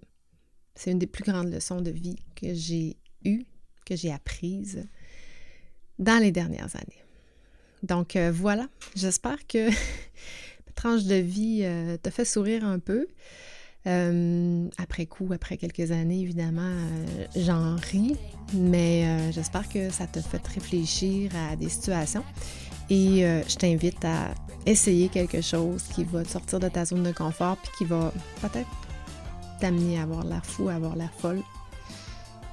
c'est 0.75 0.91
une 0.91 0.99
des 0.99 1.07
plus 1.07 1.25
grandes 1.25 1.53
leçons 1.53 1.81
de 1.81 1.91
vie 1.91 2.17
que 2.35 2.53
j'ai 2.55 2.97
eues, 3.25 3.45
que 3.85 3.97
j'ai 3.97 4.13
apprises 4.13 4.87
dans 5.99 6.21
les 6.21 6.33
dernières 6.33 6.75
années. 6.77 7.03
Donc 7.83 8.17
euh, 8.17 8.31
voilà, 8.33 8.69
j'espère 8.95 9.47
que 9.47 9.69
ma 10.67 10.73
tranche 10.75 11.05
de 11.05 11.17
vie 11.17 11.61
euh, 11.63 11.97
te 11.97 12.11
fait 12.11 12.25
sourire 12.25 12.65
un 12.65 12.79
peu. 12.79 13.07
Euh, 13.87 14.69
après 14.79 15.07
coup, 15.07 15.29
après 15.33 15.57
quelques 15.57 15.91
années, 15.91 16.21
évidemment, 16.21 16.73
j'en 17.35 17.75
ris, 17.75 18.17
mais 18.55 19.33
j'espère 19.33 19.69
que 19.69 19.91
ça 19.91 20.07
te 20.07 20.21
fait 20.21 20.47
réfléchir 20.47 21.33
à 21.35 21.57
des 21.57 21.69
situations. 21.69 22.25
Et 22.91 23.23
je 23.49 23.57
t'invite 23.57 24.05
à 24.05 24.33
essayer 24.67 25.09
quelque 25.09 25.41
chose 25.41 25.83
qui 25.95 26.05
va 26.05 26.23
te 26.23 26.29
sortir 26.29 26.61
de 26.61 26.69
ta 26.69 26.85
zone 26.85 27.03
de 27.03 27.11
confort 27.11 27.57
puis 27.57 27.73
qui 27.79 27.85
va 27.87 28.13
peut-être 28.41 28.69
t'amener 29.61 29.99
à 29.99 30.03
avoir 30.03 30.25
l'air 30.25 30.47
fou, 30.47 30.69
à 30.69 30.75
avoir 30.75 30.95
l'air 30.95 31.13
folle 31.19 31.43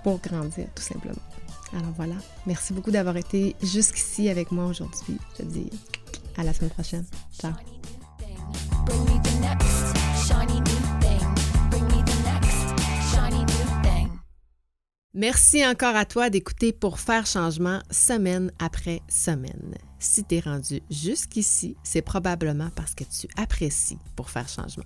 pour 0.03 0.19
grandir, 0.19 0.67
tout 0.75 0.83
simplement. 0.83 1.21
Alors 1.73 1.91
voilà, 1.95 2.15
merci 2.45 2.73
beaucoup 2.73 2.91
d'avoir 2.91 3.17
été 3.17 3.55
jusqu'ici 3.61 4.29
avec 4.29 4.51
moi 4.51 4.65
aujourd'hui. 4.65 5.17
Je 5.33 5.43
te 5.43 5.47
dis 5.47 5.69
à 6.37 6.43
la 6.43 6.53
semaine 6.53 6.71
prochaine. 6.71 7.05
Ciao. 7.39 7.53
Merci 15.13 15.65
encore 15.65 15.95
à 15.95 16.05
toi 16.05 16.29
d'écouter 16.29 16.71
pour 16.71 16.99
faire 16.99 17.25
changement 17.25 17.81
semaine 17.91 18.51
après 18.59 19.01
semaine. 19.09 19.75
Si 19.99 20.23
tu 20.23 20.35
es 20.35 20.39
rendu 20.39 20.81
jusqu'ici, 20.89 21.75
c'est 21.83 22.01
probablement 22.01 22.69
parce 22.75 22.95
que 22.95 23.03
tu 23.03 23.27
apprécies 23.35 23.97
pour 24.15 24.29
faire 24.29 24.47
changement. 24.47 24.85